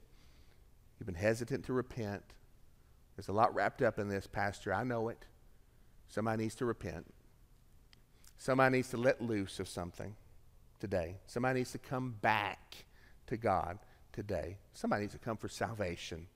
You've 0.99 1.07
been 1.07 1.15
hesitant 1.15 1.65
to 1.67 1.73
repent. 1.73 2.23
There's 3.17 3.29
a 3.29 3.33
lot 3.33 3.55
wrapped 3.55 3.83
up 3.83 3.99
in 3.99 4.09
this, 4.09 4.27
Pastor. 4.27 4.73
I 4.73 4.85
know 4.85 5.09
it. 5.09 5.27
Somebody 6.09 6.45
needs 6.45 6.55
to 6.57 6.65
repent. 6.65 7.07
Somebody 8.39 8.79
needs 8.79 8.91
to 8.91 8.97
let 8.97 9.21
loose 9.21 9.61
of 9.61 9.69
something 9.69 10.15
today. 10.81 11.17
Somebody 11.27 11.61
needs 11.61 11.73
to 11.73 11.79
come 11.79 12.15
back 12.21 12.85
to 13.27 13.37
God 13.37 13.79
today. 14.13 14.59
Somebody 14.73 15.03
needs 15.03 15.15
to 15.15 15.19
come 15.19 15.37
for 15.37 15.49
salvation 15.49 16.27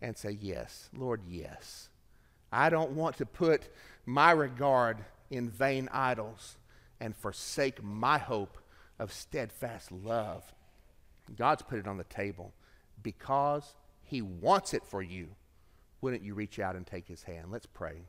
and 0.00 0.16
say, 0.16 0.36
Yes, 0.40 0.88
Lord, 0.96 1.22
yes. 1.28 1.88
I 2.52 2.70
don't 2.70 2.92
want 2.92 3.16
to 3.18 3.26
put 3.26 3.68
my 4.06 4.30
regard 4.30 5.04
in 5.30 5.50
vain 5.50 5.88
idols 5.92 6.56
and 7.00 7.14
forsake 7.14 7.82
my 7.82 8.18
hope 8.18 8.58
of 8.98 9.12
steadfast 9.12 9.92
love. 9.92 10.42
God's 11.36 11.62
put 11.62 11.78
it 11.78 11.88
on 11.88 11.98
the 11.98 12.04
table 12.04 12.52
because 13.02 13.74
He 14.04 14.22
wants 14.22 14.74
it 14.74 14.84
for 14.84 15.02
you. 15.02 15.28
Wouldn't 16.00 16.22
you 16.22 16.34
reach 16.34 16.58
out 16.58 16.76
and 16.76 16.86
take 16.86 17.08
His 17.08 17.24
hand? 17.24 17.50
Let's 17.50 17.66
pray. 17.66 18.02